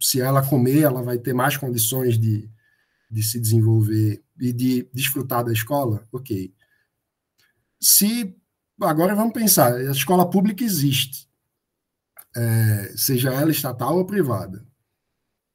[0.00, 2.50] se ela comer, ela vai ter mais condições de,
[3.10, 6.52] de se desenvolver e de desfrutar da escola, ok.
[7.80, 8.34] Se
[8.80, 11.28] agora vamos pensar, a escola pública existe,
[12.36, 14.64] é, seja ela estatal ou privada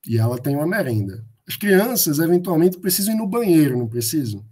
[0.06, 1.26] e ela tem uma merenda.
[1.47, 4.45] As crianças, eventualmente, precisam ir no banheiro, não precisam?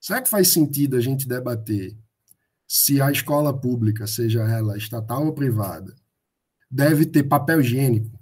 [0.00, 1.96] Será que faz sentido a gente debater
[2.68, 5.94] se a escola pública, seja ela estatal ou privada,
[6.70, 8.18] deve ter papel higiênico?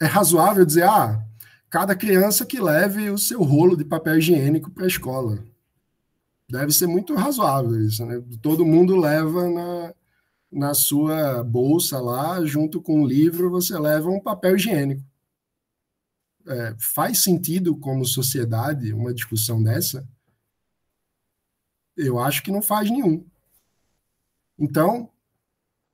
[0.00, 1.24] É razoável dizer, ah,
[1.70, 5.42] cada criança que leve o seu rolo de papel higiênico para a escola.
[6.48, 8.22] Deve ser muito razoável isso, né?
[8.42, 9.94] Todo mundo leva na,
[10.54, 15.04] na sua bolsa lá, junto com o livro, você leva um papel higiênico.
[16.46, 20.08] É, faz sentido como sociedade uma discussão dessa?
[21.96, 23.26] Eu acho que não faz nenhum.
[24.56, 25.10] Então,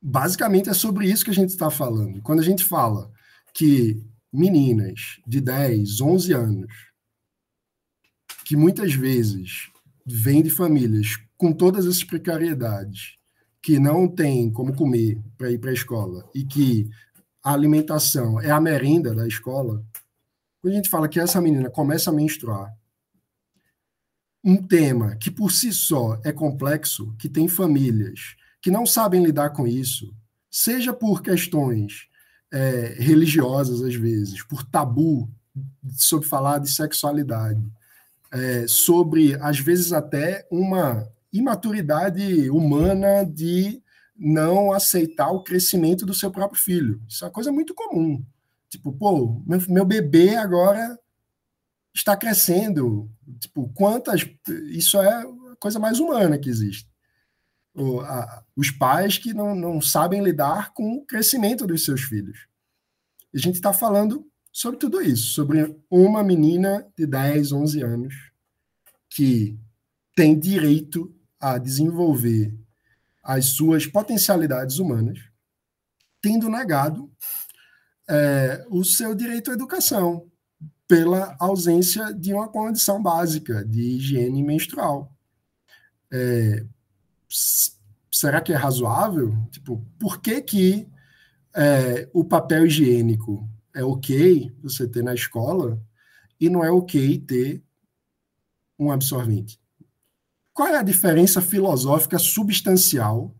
[0.00, 2.20] basicamente é sobre isso que a gente está falando.
[2.20, 3.10] Quando a gente fala
[3.54, 6.72] que meninas de 10, 11 anos,
[8.44, 9.70] que muitas vezes
[10.04, 13.19] vêm de famílias com todas essas precariedades,
[13.62, 16.88] que não têm como comer para ir para a escola e que
[17.42, 19.84] a alimentação é a merenda da escola,
[20.60, 22.74] quando a gente fala que essa menina começa a menstruar,
[24.42, 29.50] um tema que por si só é complexo, que tem famílias que não sabem lidar
[29.50, 30.14] com isso,
[30.50, 32.08] seja por questões
[32.52, 35.30] é, religiosas, às vezes, por tabu
[35.96, 37.62] sobre falar de sexualidade,
[38.32, 43.82] é, sobre, às vezes, até uma imaturidade humana de
[44.16, 47.02] não aceitar o crescimento do seu próprio filho.
[47.08, 48.24] Isso é uma coisa muito comum.
[48.68, 50.98] Tipo, pô, meu, meu bebê agora
[51.94, 53.10] está crescendo.
[53.38, 54.28] Tipo, quantas.
[54.68, 56.88] Isso é a coisa mais humana que existe.
[57.74, 62.46] O, a, os pais que não, não sabem lidar com o crescimento dos seus filhos.
[63.32, 68.14] E a gente está falando sobre tudo isso, sobre uma menina de 10, 11 anos
[69.08, 69.58] que
[70.14, 72.54] tem direito a desenvolver
[73.22, 75.18] as suas potencialidades humanas,
[76.20, 77.10] tendo negado
[78.08, 80.30] é, o seu direito à educação
[80.86, 85.16] pela ausência de uma condição básica de higiene menstrual.
[86.10, 86.64] É,
[88.10, 89.32] será que é razoável?
[89.52, 90.88] Tipo, por que que
[91.54, 95.80] é, o papel higiênico é ok você ter na escola
[96.40, 97.62] e não é ok ter
[98.76, 99.59] um absorvente?
[100.60, 103.34] Qual é a diferença filosófica substancial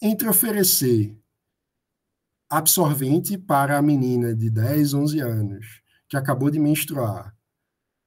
[0.00, 1.14] entre oferecer
[2.48, 7.36] absorvente para a menina de 10, 11 anos que acabou de menstruar,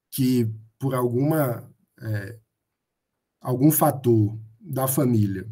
[0.10, 1.72] que por alguma
[2.02, 2.40] é,
[3.40, 5.48] algum fator da família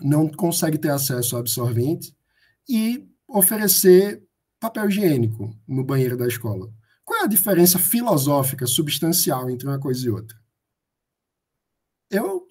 [0.00, 2.16] não consegue ter acesso ao absorvente
[2.68, 4.24] e oferecer
[4.60, 6.72] papel higiênico no banheiro da escola.
[7.04, 10.40] Qual é a diferença filosófica substancial entre uma coisa e outra?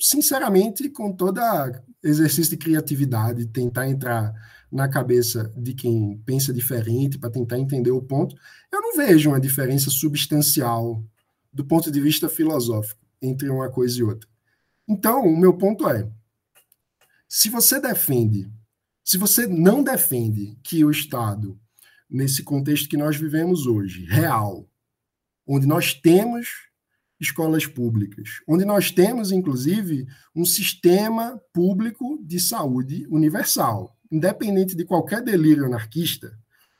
[0.02, 4.34] Sinceramente, com toda exercício de criatividade, tentar entrar
[4.72, 8.36] na cabeça de quem pensa diferente para tentar entender o ponto,
[8.72, 11.06] eu não vejo uma diferença substancial
[11.54, 14.28] do ponto de vista filosófico entre uma coisa e outra.
[14.88, 16.10] Então, o meu ponto é:
[17.30, 18.52] se você defende,
[19.04, 21.60] se você não defende que o Estado,
[22.10, 24.68] nesse contexto que nós vivemos hoje, real,
[25.46, 26.71] onde nós temos
[27.22, 35.22] escolas públicas, onde nós temos, inclusive, um sistema público de saúde universal, independente de qualquer
[35.22, 36.36] delírio anarquista,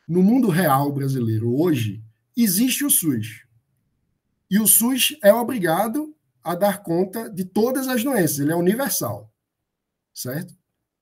[0.08, 2.04] no mundo real brasileiro hoje,
[2.36, 3.46] existe o SUS.
[4.50, 6.14] E o SUS é obrigado
[6.44, 9.32] a dar conta de todas as doenças, ele é universal.
[10.14, 10.54] Certo?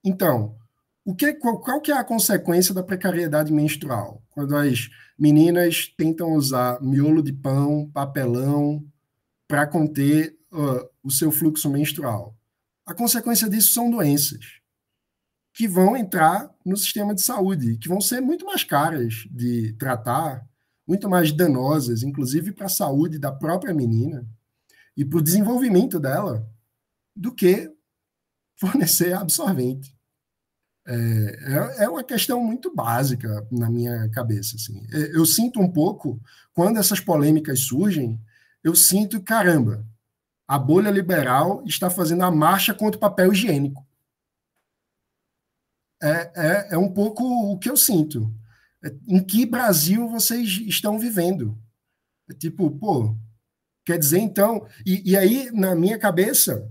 [0.03, 0.55] Então,
[1.03, 4.21] o que, qual, qual que é a consequência da precariedade menstrual?
[4.29, 8.85] Quando as meninas tentam usar miolo de pão, papelão,
[9.49, 12.37] para conter uh, o seu fluxo menstrual.
[12.85, 14.59] A consequência disso são doenças
[15.51, 20.47] que vão entrar no sistema de saúde, que vão ser muito mais caras de tratar,
[20.87, 24.23] muito mais danosas, inclusive para a saúde da própria menina
[24.95, 26.47] e para o desenvolvimento dela,
[27.15, 27.71] do que
[28.55, 29.97] fornecer absorvente.
[30.87, 34.55] É, é, é uma questão muito básica na minha cabeça.
[34.57, 34.85] Assim.
[34.93, 36.21] É, eu sinto um pouco,
[36.53, 38.19] quando essas polêmicas surgem,
[38.63, 39.85] eu sinto, caramba,
[40.47, 43.85] a bolha liberal está fazendo a marcha contra o papel higiênico.
[46.01, 48.33] É, é, é um pouco o que eu sinto.
[48.83, 51.57] É, em que Brasil vocês estão vivendo?
[52.29, 53.15] É tipo, pô,
[53.85, 54.67] quer dizer, então.
[54.85, 56.67] E, e aí, na minha cabeça,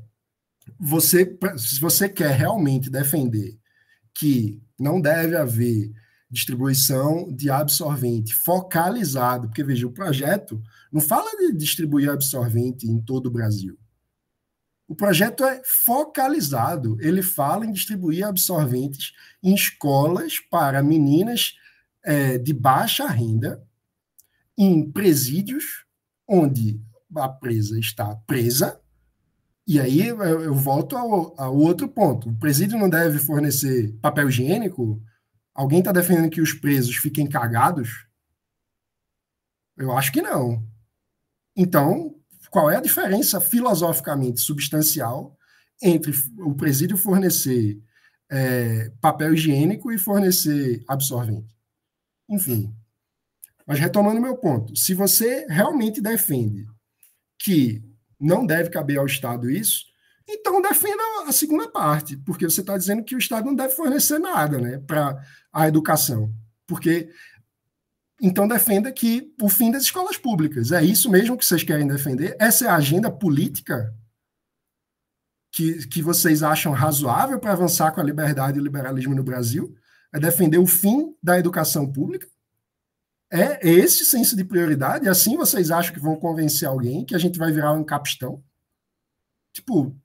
[0.78, 3.58] você, se você quer realmente defender
[4.14, 5.92] que não deve haver
[6.30, 10.62] distribuição de absorvente focalizado, porque veja, o projeto
[10.92, 13.78] não fala de distribuir absorvente em todo o Brasil.
[14.86, 19.12] O projeto é focalizado, ele fala em distribuir absorventes
[19.42, 21.54] em escolas para meninas
[22.04, 23.62] é, de baixa renda,
[24.56, 25.84] em presídios,
[26.26, 26.80] onde
[27.14, 28.80] a presa está presa,
[29.66, 32.30] e aí eu, eu volto ao, ao outro ponto.
[32.30, 34.98] O presídio não deve fornecer papel higiênico
[35.58, 38.06] Alguém está defendendo que os presos fiquem cagados?
[39.76, 40.64] Eu acho que não.
[41.56, 42.14] Então,
[42.48, 45.36] qual é a diferença filosoficamente substancial
[45.82, 47.76] entre o presídio fornecer
[48.30, 51.52] é, papel higiênico e fornecer absorvente?
[52.30, 52.72] Enfim.
[53.66, 56.68] Mas retomando meu ponto, se você realmente defende
[57.36, 57.82] que
[58.20, 59.86] não deve caber ao Estado isso,
[60.28, 64.18] Então defenda a segunda parte, porque você está dizendo que o Estado não deve fornecer
[64.18, 65.18] nada né, para
[65.50, 66.30] a educação.
[66.66, 67.08] Porque
[68.20, 70.72] então defenda que o fim das escolas públicas.
[70.72, 72.36] É isso mesmo que vocês querem defender?
[72.38, 73.94] Essa é a agenda política
[75.50, 79.74] que, que vocês acham razoável para avançar com a liberdade e o liberalismo no Brasil?
[80.12, 82.28] É defender o fim da educação pública?
[83.30, 85.08] É esse senso de prioridade?
[85.08, 88.42] Assim vocês acham que vão convencer alguém que a gente vai virar um capistão?
[89.52, 89.96] Tipo,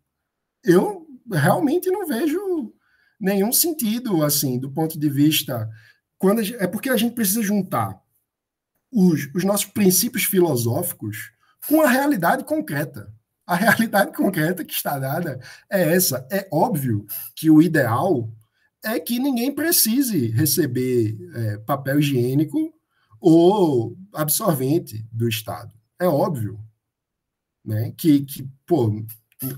[0.64, 2.74] eu realmente não vejo
[3.20, 5.70] nenhum sentido, assim, do ponto de vista.
[6.18, 8.02] Quando gente, é porque a gente precisa juntar
[8.92, 11.32] os, os nossos princípios filosóficos
[11.68, 13.14] com a realidade concreta.
[13.46, 15.40] A realidade concreta que está dada
[15.70, 16.28] é essa.
[16.32, 17.06] É óbvio
[17.36, 18.30] que o ideal
[18.84, 22.74] é que ninguém precise receber é, papel higiênico
[23.20, 25.74] ou absorvente do Estado.
[26.00, 26.60] É óbvio.
[27.64, 27.94] Né?
[27.98, 29.02] Que, que, pô,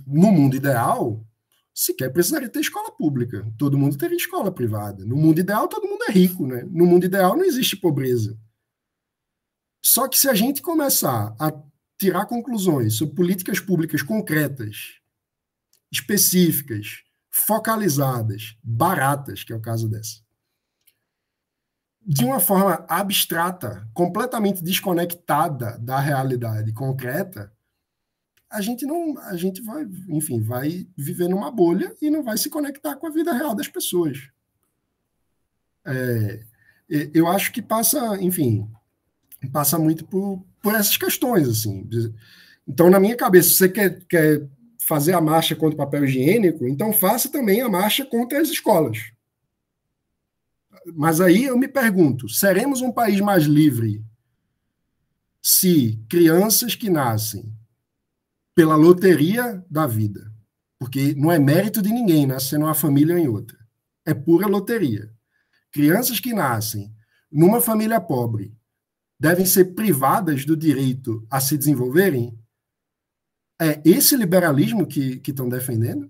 [0.06, 1.26] no mundo ideal,
[1.74, 3.46] sequer precisaria ter escola pública.
[3.58, 5.06] Todo mundo teria escola privada.
[5.06, 6.48] No mundo ideal, todo mundo é rico.
[6.48, 6.64] Né?
[6.70, 8.38] No mundo ideal, não existe pobreza.
[9.84, 11.54] Só que se a gente começar a
[11.98, 15.00] tirar conclusões sobre políticas públicas concretas,
[15.92, 20.26] específicas, focalizadas, baratas, que é o caso dessa,
[22.06, 27.52] de uma forma abstrata, completamente desconectada da realidade concreta,
[28.50, 32.50] a gente não, a gente vai, enfim, vai viver numa bolha e não vai se
[32.50, 34.30] conectar com a vida real das pessoas.
[35.86, 36.44] É,
[37.14, 38.70] eu acho que passa, enfim,
[39.52, 41.88] passa muito por, por essas questões, assim.
[42.68, 44.48] Então, na minha cabeça, se você quer, quer
[44.80, 49.12] fazer a marcha contra o papel higiênico, então faça também a marcha contra as escolas.
[50.94, 54.04] Mas aí eu me pergunto: seremos um país mais livre
[55.42, 57.52] se crianças que nascem
[58.56, 60.32] pela loteria da vida,
[60.80, 63.60] porque não é mérito de ninguém nascer numa família ou em outra,
[64.06, 65.14] é pura loteria.
[65.72, 66.96] Crianças que nascem
[67.30, 68.56] numa família pobre
[69.20, 72.38] devem ser privadas do direito a se desenvolverem?
[73.62, 76.10] É esse liberalismo que estão defendendo?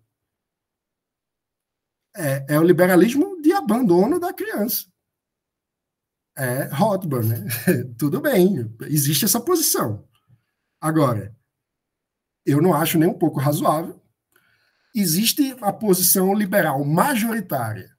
[2.16, 4.86] É, é, o liberalismo de abandono da criança.
[6.38, 7.46] É Rothbard, né?
[7.98, 10.08] Tudo bem, existe essa posição.
[10.80, 11.35] Agora,
[12.46, 14.00] eu não acho nem um pouco razoável.
[14.94, 17.92] Existe a posição liberal majoritária,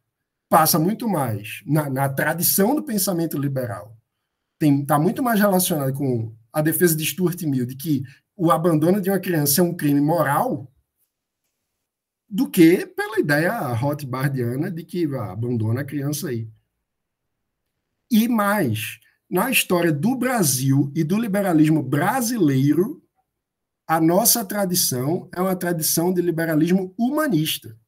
[0.49, 3.97] passa muito mais na, na tradição do pensamento liberal
[4.61, 8.03] está muito mais relacionado com a defesa de Stuart Mill, de que
[8.34, 10.70] o abandono de uma criança é um crime moral,
[12.28, 16.49] do que pela ideia Rothbardiana de que ah, abandona a criança aí.
[18.11, 23.03] E mais, na história do Brasil e do liberalismo brasileiro,
[23.87, 27.78] a nossa tradição é uma tradição de liberalismo humanista.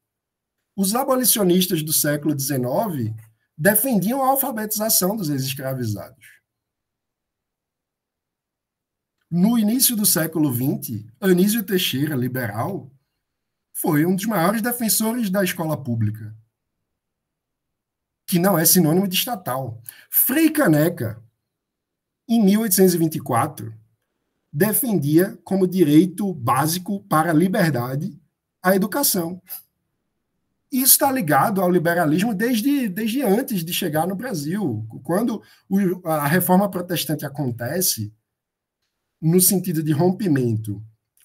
[0.76, 3.12] Os abolicionistas do século XIX
[3.56, 6.38] defendiam a alfabetização dos ex-escravizados.
[9.28, 12.90] No início do século XX, Anísio Teixeira, liberal,
[13.74, 16.34] foi um dos maiores defensores da escola pública,
[18.26, 19.82] que não é sinônimo de estatal.
[20.08, 21.22] Frei Caneca,
[22.28, 23.74] em 1824,
[24.58, 28.20] defendia como direito básico para a liberdade
[28.60, 29.40] a educação.
[30.70, 34.84] Isso está ligado ao liberalismo desde, desde antes de chegar no Brasil.
[35.04, 35.40] Quando
[36.04, 38.12] a reforma protestante acontece,
[39.22, 40.82] no sentido de rompimento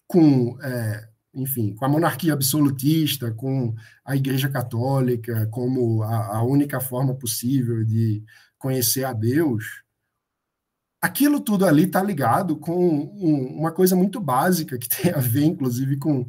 [0.08, 3.74] com, é, enfim, com a monarquia absolutista, com
[4.06, 8.24] a Igreja Católica como a, a única forma possível de
[8.60, 9.83] conhecer a Deus,
[11.04, 15.44] aquilo tudo ali está ligado com um, uma coisa muito básica que tem a ver,
[15.44, 16.26] inclusive, com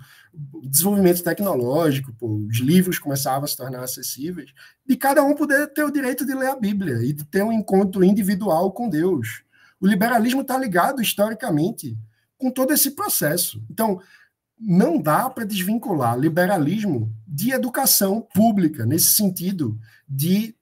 [0.64, 4.52] desenvolvimento tecnológico, pô, os livros começavam a se tornar acessíveis,
[4.84, 7.52] de cada um poder ter o direito de ler a Bíblia e de ter um
[7.52, 9.44] encontro individual com Deus.
[9.80, 11.96] O liberalismo está ligado historicamente
[12.36, 13.62] com todo esse processo.
[13.70, 14.00] Então,
[14.58, 19.78] não dá para desvincular liberalismo de educação pública, nesse sentido
[20.08, 20.56] de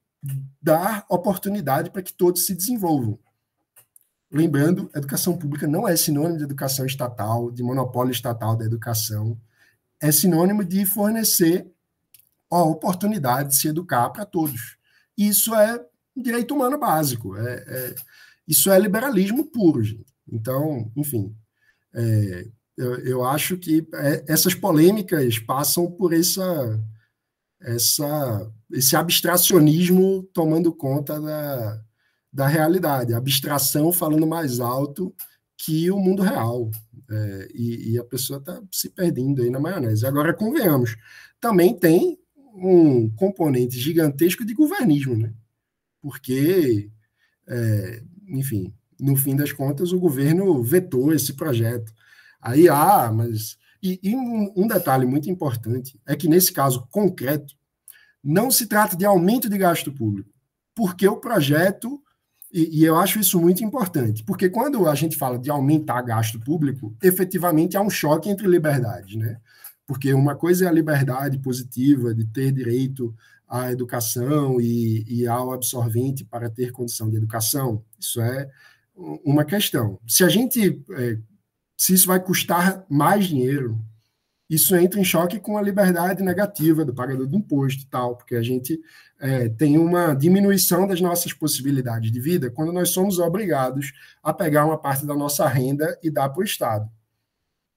[0.61, 3.19] dar oportunidade para que todos se desenvolvam.
[4.33, 9.39] Lembrando, educação pública não é sinônimo de educação estatal, de monopólio estatal da educação.
[10.01, 11.71] É sinônimo de fornecer
[12.51, 14.79] a oportunidade de se educar para todos.
[15.17, 15.85] Isso é
[16.17, 17.37] direito humano básico.
[17.37, 17.95] É, é,
[18.49, 20.13] isso é liberalismo puro, gente.
[20.27, 21.37] Então, enfim,
[21.95, 26.81] é, eu, eu, acho que é, essas polêmicas passam por essa,
[27.61, 31.83] essa, esse abstracionismo tomando conta da,
[32.33, 35.15] da realidade, a abstração falando mais alto
[35.57, 36.71] que o mundo real.
[37.11, 40.07] É, e, e, a pessoa está se perdendo aí na maionese.
[40.07, 40.97] Agora, convenhamos,
[41.39, 42.19] também tem
[42.55, 45.33] um componente gigantesco de governismo, né?
[46.01, 46.91] Porque,
[47.47, 51.93] é, enfim, no fim das contas, o governo vetou esse projeto.
[52.41, 53.59] Aí, ah, mas.
[53.83, 57.55] E, e um, um detalhe muito importante é que, nesse caso concreto,
[58.23, 60.31] não se trata de aumento de gasto público,
[60.75, 62.01] porque o projeto
[62.53, 66.39] e, e, eu acho isso muito importante, porque quando a gente fala de aumentar gasto
[66.39, 69.39] público, efetivamente há um choque entre liberdades, né?
[69.87, 73.15] Porque uma coisa é a liberdade positiva de ter direito
[73.49, 77.83] à educação e, e ao absorvente para ter condição de educação.
[77.99, 78.51] Isso é
[79.25, 79.99] uma questão.
[80.07, 81.19] Se a gente, é,
[81.77, 83.79] se isso vai custar mais dinheiro,
[84.53, 88.35] isso entra em choque com a liberdade negativa do pagador de imposto e tal, porque
[88.35, 88.79] a gente
[89.19, 94.67] é, tem uma diminuição das nossas possibilidades de vida quando nós somos obrigados a pegar
[94.67, 96.87] uma parte da nossa renda e dar para o Estado.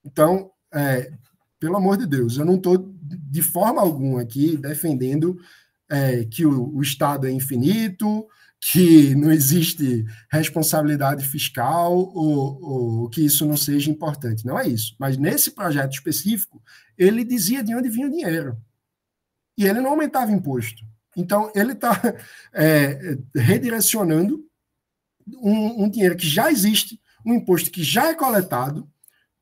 [0.04, 1.10] Então, é,
[1.58, 5.40] pelo amor de Deus, eu não estou de forma alguma aqui defendendo
[5.88, 8.28] é, que o, o Estado é infinito,
[8.72, 14.44] que não existe responsabilidade fiscal ou, ou, que isso não seja importante.
[14.44, 14.96] Não é isso.
[14.98, 16.60] Mas nesse projeto específico,
[16.98, 18.56] ele dizia de onde vinha o dinheiro.
[19.56, 20.82] E ele não aumentava imposto.
[21.16, 22.00] Então, ele está
[22.52, 24.44] é, redirecionando
[25.40, 28.88] um, um dinheiro que já existe, um imposto que já é coletado,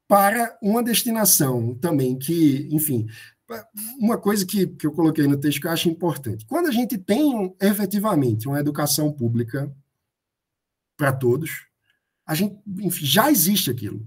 [0.07, 3.07] para uma destinação também que, enfim,
[3.99, 6.47] uma coisa que, que eu coloquei no texto que eu acho importante.
[6.47, 9.75] Quando a gente tem efetivamente uma educação pública
[10.97, 11.67] para todos,
[12.27, 14.07] a gente, enfim, já existe aquilo.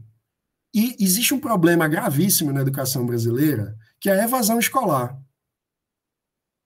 [0.74, 5.18] E existe um problema gravíssimo na educação brasileira, que é a evasão escolar.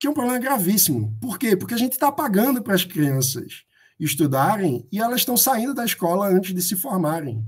[0.00, 1.16] Que é um problema gravíssimo.
[1.20, 1.56] Por quê?
[1.56, 3.64] Porque a gente está pagando para as crianças
[3.98, 7.46] estudarem e elas estão saindo da escola antes de se formarem.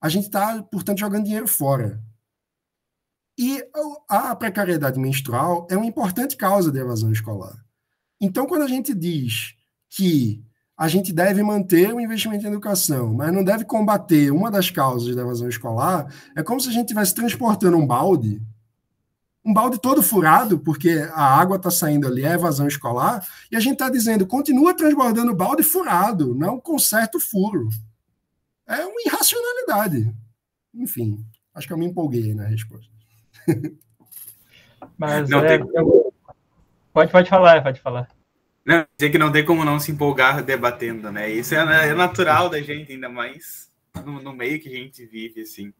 [0.00, 2.02] A gente está, portanto, jogando dinheiro fora.
[4.08, 7.56] A precariedade menstrual é uma importante causa de evasão escolar.
[8.20, 9.54] Então, quando a gente diz
[9.88, 10.42] que
[10.76, 15.14] a gente deve manter o investimento em educação, mas não deve combater uma das causas
[15.14, 18.42] da evasão escolar, é como se a gente estivesse transportando um balde,
[19.42, 23.60] um balde todo furado, porque a água está saindo ali, é evasão escolar, e a
[23.60, 27.68] gente está dizendo, continua transbordando o balde furado, não conserta o furo.
[28.66, 30.12] É uma irracionalidade.
[30.74, 31.24] Enfim,
[31.54, 32.95] acho que eu me empolguei na resposta.
[34.96, 35.68] Mas não é, tem...
[35.74, 36.12] eu...
[36.92, 38.08] pode, pode falar, pode falar.
[38.64, 41.30] Não, dizer que não tem como não se empolgar debatendo, né?
[41.30, 43.70] Isso é, é natural da gente, ainda mais
[44.04, 45.72] no, no, meio que a gente vive, assim.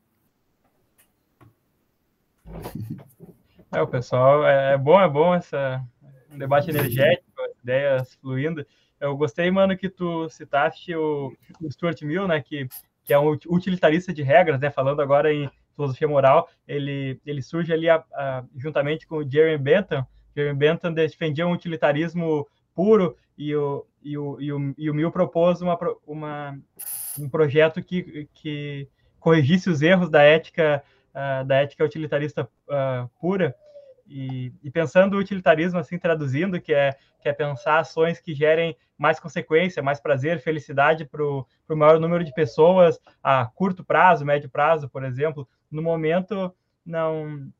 [3.73, 5.85] É, o pessoal, é, é bom, é bom essa
[6.31, 8.65] um debate energético, ideias fluindo.
[9.01, 12.69] Eu gostei, mano, que tu citaste o, o Stuart Mill, né, que,
[13.05, 17.73] que é um utilitarista de regras, né, falando agora em filosofia moral, ele, ele surge
[17.73, 20.07] ali a, a, juntamente com o Jeremy Bentham.
[20.35, 25.13] Jeremy Bentham defendia um utilitarismo puro e o, e o, e o, e o Mill
[25.13, 26.59] propôs uma, uma,
[27.19, 28.89] um projeto que, que
[29.21, 33.55] corrigisse os erros da ética, uh, da ética utilitarista uh, pura.
[34.09, 38.77] E, e, pensando o utilitarismo, assim, traduzindo, que é, que é pensar ações que gerem
[38.97, 44.49] mais consequência, mais prazer, felicidade para o maior número de pessoas a curto prazo, médio
[44.49, 46.55] prazo, por exemplo, no momento,
[46.85, 47.51] não.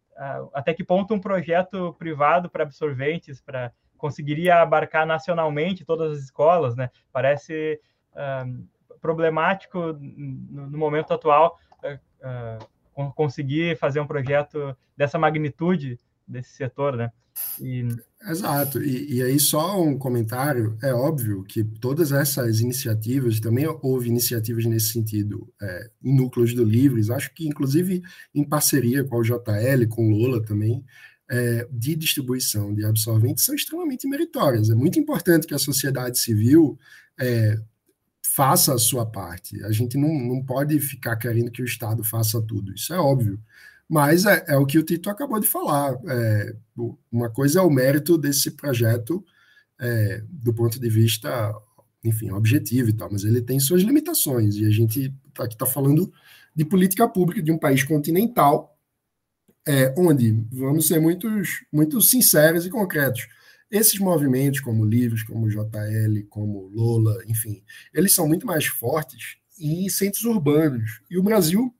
[0.55, 6.77] Até que ponto um projeto privado para absorventes, para conseguiria abarcar nacionalmente todas as escolas,
[6.77, 6.91] né?
[7.13, 7.81] Parece
[8.13, 17.11] uh, problemático no, momento atual uh, conseguir fazer um projeto dessa magnitude desse setor, né?
[17.61, 17.87] E...
[18.29, 18.83] Exato.
[18.83, 24.65] E, e, aí só um comentário, é óbvio que todas essas iniciativas, também houve iniciativas
[24.65, 28.03] nesse sentido é, em núcleos do Livres, acho que inclusive
[28.35, 30.85] em parceria com o JL, com Lola também,
[31.29, 34.71] é, de distribuição de absorventes são extremamente meritórias.
[34.71, 36.79] É muito importante que a sociedade civil
[37.19, 37.57] é,
[38.25, 39.63] faça a sua parte.
[39.65, 43.41] A gente não, não pode ficar querendo que o Estado faça tudo, isso é óbvio.
[43.89, 45.97] Mas é, é o que o Tito acabou de falar.
[46.09, 46.57] É,
[47.11, 49.25] uma coisa é o mérito desse projeto
[49.81, 51.55] é, do ponto de vista,
[52.05, 54.57] enfim, objetivo e tal, mas ele tem suas limitações.
[54.57, 56.13] E a gente tá aqui está falando
[56.55, 58.77] de política pública de um país continental,
[59.67, 63.29] é, onde, vamos ser muitos, muito sinceros e concretos,
[63.71, 69.89] esses movimentos, como Livres, como JL, como Lola, enfim, eles são muito mais fortes em
[69.89, 71.03] centros urbanos.
[71.11, 71.75] E o Brasil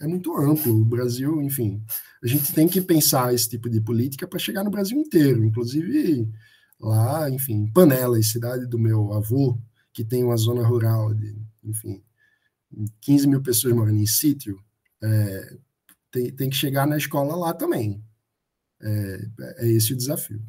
[0.00, 0.80] é muito amplo.
[0.80, 1.84] O Brasil, enfim,
[2.22, 6.28] a gente tem que pensar esse tipo de política para chegar no Brasil inteiro, inclusive
[6.80, 9.58] lá, enfim, Panelas, cidade do meu avô,
[9.92, 12.02] que tem uma zona rural de, enfim,
[13.00, 14.58] 15 mil pessoas morando em sítio,
[15.02, 15.56] é,
[16.10, 18.02] tem, tem que chegar na escola lá também.
[18.80, 19.18] É,
[19.58, 20.42] é esse o desafio.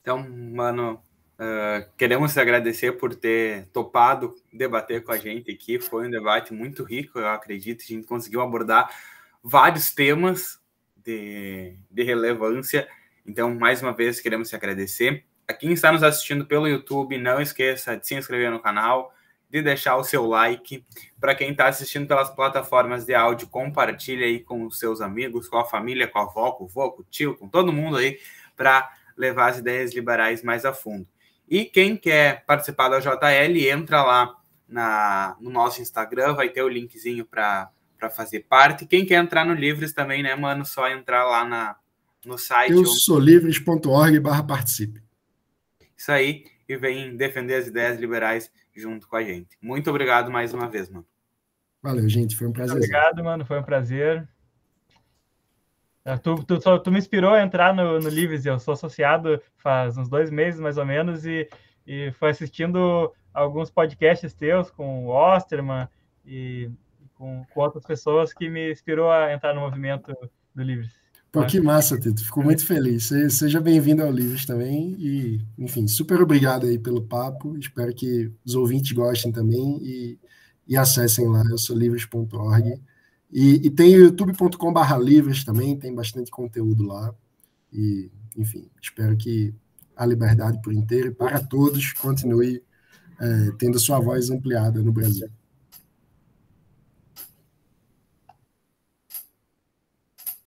[0.00, 1.00] Então, mano,
[1.38, 5.78] uh, queremos agradecer por ter topado debater com a gente aqui.
[5.78, 7.82] Foi um debate muito rico, eu acredito.
[7.82, 8.90] A gente conseguiu abordar
[9.42, 10.60] vários temas
[10.96, 12.88] de, de relevância.
[13.26, 15.24] Então, mais uma vez, queremos te agradecer.
[15.46, 19.14] A quem está nos assistindo pelo YouTube, não esqueça de se inscrever no canal,
[19.50, 20.84] de deixar o seu like.
[21.20, 25.58] Para quem está assistindo pelas plataformas de áudio, compartilhe aí com os seus amigos, com
[25.58, 28.18] a família, com a avó, com o vô, com o tio, com todo mundo aí,
[28.56, 31.06] para levar as ideias liberais mais a fundo.
[31.48, 34.36] E quem quer participar da JL, entra lá
[34.68, 37.70] na, no nosso Instagram, vai ter o linkzinho para
[38.14, 38.86] fazer parte.
[38.86, 40.64] Quem quer entrar no Livres também, né, mano?
[40.64, 41.76] Só entrar lá na,
[42.24, 42.72] no site.
[42.72, 45.02] Eu sou livres.org barra participe.
[45.96, 49.56] Isso aí, e vem defender as ideias liberais junto com a gente.
[49.60, 51.06] Muito obrigado mais uma vez, mano.
[51.82, 52.34] Valeu, gente.
[52.34, 52.72] Foi um prazer.
[52.72, 53.44] Muito obrigado, mano.
[53.44, 54.26] Foi um prazer.
[56.04, 59.96] É, tu, tu, tu, me inspirou a entrar no, no Livres, eu sou associado faz
[59.96, 61.48] uns dois meses, mais ou menos, e,
[61.86, 65.88] e foi assistindo alguns podcasts teus com o Osterman
[66.26, 66.70] e
[67.14, 70.14] com, com outras pessoas que me inspirou a entrar no movimento
[70.54, 70.92] do Livres.
[71.32, 72.22] Pô, que massa, Tito.
[72.22, 73.10] Fico muito feliz.
[73.30, 74.94] Seja bem-vindo ao Livres também.
[75.00, 77.58] E, enfim, super obrigado aí pelo papo.
[77.58, 80.18] Espero que os ouvintes gostem também e,
[80.68, 82.80] e acessem lá, eu sou livres.org.
[83.34, 87.12] E, e tem youtube.com.br livres também, tem bastante conteúdo lá.
[87.72, 89.52] E, enfim, espero que
[89.96, 92.62] a liberdade por inteiro e para todos continue
[93.20, 95.28] é, tendo sua voz ampliada no Brasil.